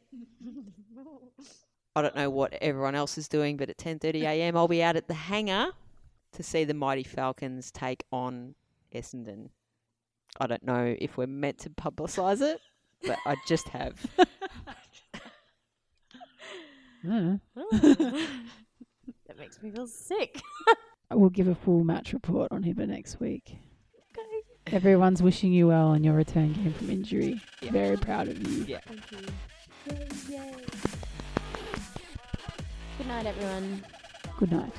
[1.96, 4.56] I don't know what everyone else is doing, but at 10:30 a.m.
[4.56, 5.72] I'll be out at the hangar
[6.34, 8.56] to see the mighty Falcons take on
[8.94, 9.50] Essendon.
[10.40, 12.62] I don't know if we're meant to publicise it,
[13.06, 14.06] but I just have.
[17.04, 17.38] Yeah.
[17.56, 20.42] that makes me feel sick.
[21.10, 23.58] I will give a full match report on Hiba next week.
[24.72, 27.42] Everyone's wishing you well on your return game from injury.
[27.62, 27.72] Yeah.
[27.72, 28.66] Very proud of you.
[28.68, 28.80] Yeah.
[28.86, 29.18] Thank you.
[29.88, 30.56] Yay, yay.
[32.98, 33.84] Good night, everyone.
[34.38, 34.74] Good night.